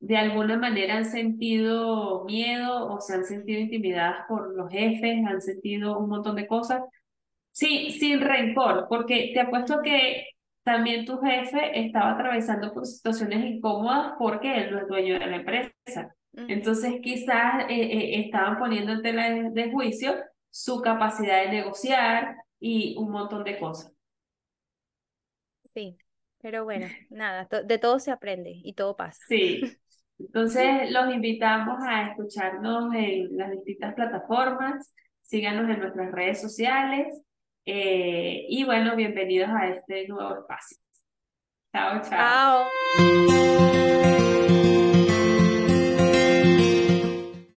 de 0.00 0.16
alguna 0.16 0.56
manera 0.56 0.96
han 0.96 1.04
sentido 1.04 2.24
miedo 2.24 2.88
o 2.88 3.00
se 3.00 3.14
han 3.14 3.24
sentido 3.24 3.60
intimidadas 3.60 4.24
por 4.26 4.54
los 4.56 4.70
jefes, 4.70 5.18
han 5.26 5.42
sentido 5.42 5.98
un 5.98 6.08
montón 6.08 6.36
de 6.36 6.46
cosas. 6.46 6.82
Sí, 7.52 7.90
sin 7.90 8.20
rencor, 8.20 8.86
porque 8.88 9.32
te 9.34 9.40
apuesto 9.40 9.80
que 9.82 10.24
también 10.68 11.06
tu 11.06 11.18
jefe 11.18 11.80
estaba 11.80 12.10
atravesando 12.10 12.74
por 12.74 12.84
situaciones 12.84 13.42
incómodas 13.42 14.12
porque 14.18 14.54
él 14.54 14.70
no 14.70 14.78
es 14.80 14.86
dueño 14.86 15.18
de 15.18 15.26
la 15.26 15.36
empresa. 15.36 16.14
Entonces 16.34 16.96
quizás 17.02 17.64
eh, 17.70 17.80
eh, 17.80 18.20
estaban 18.26 18.58
poniendo 18.58 18.92
en 18.92 19.00
tela 19.00 19.30
de 19.30 19.72
juicio 19.72 20.14
su 20.50 20.82
capacidad 20.82 21.42
de 21.42 21.52
negociar 21.52 22.36
y 22.60 22.94
un 22.98 23.10
montón 23.10 23.44
de 23.44 23.58
cosas. 23.58 23.90
Sí, 25.72 25.96
pero 26.42 26.64
bueno, 26.64 26.86
nada, 27.08 27.48
de 27.64 27.78
todo 27.78 27.98
se 27.98 28.10
aprende 28.10 28.52
y 28.62 28.74
todo 28.74 28.94
pasa. 28.94 29.18
Sí, 29.26 29.62
Entonces, 30.18 30.64
los 30.92 31.14
invitamos 31.14 31.78
a 31.82 32.08
escucharnos 32.08 32.92
en 32.94 33.34
las 33.38 33.52
distintas 33.52 33.94
plataformas, 33.94 34.94
síganos 35.22 35.70
en 35.70 35.80
nuestras 35.80 36.12
redes 36.12 36.42
sociales 36.42 37.22
eh, 37.70 38.46
y 38.48 38.64
bueno, 38.64 38.96
bienvenidos 38.96 39.50
a 39.50 39.68
este 39.68 40.08
nuevo 40.08 40.40
espacio. 40.40 40.78
Chao, 41.70 42.00
chao. 42.00 42.66
Chao. 42.96 44.07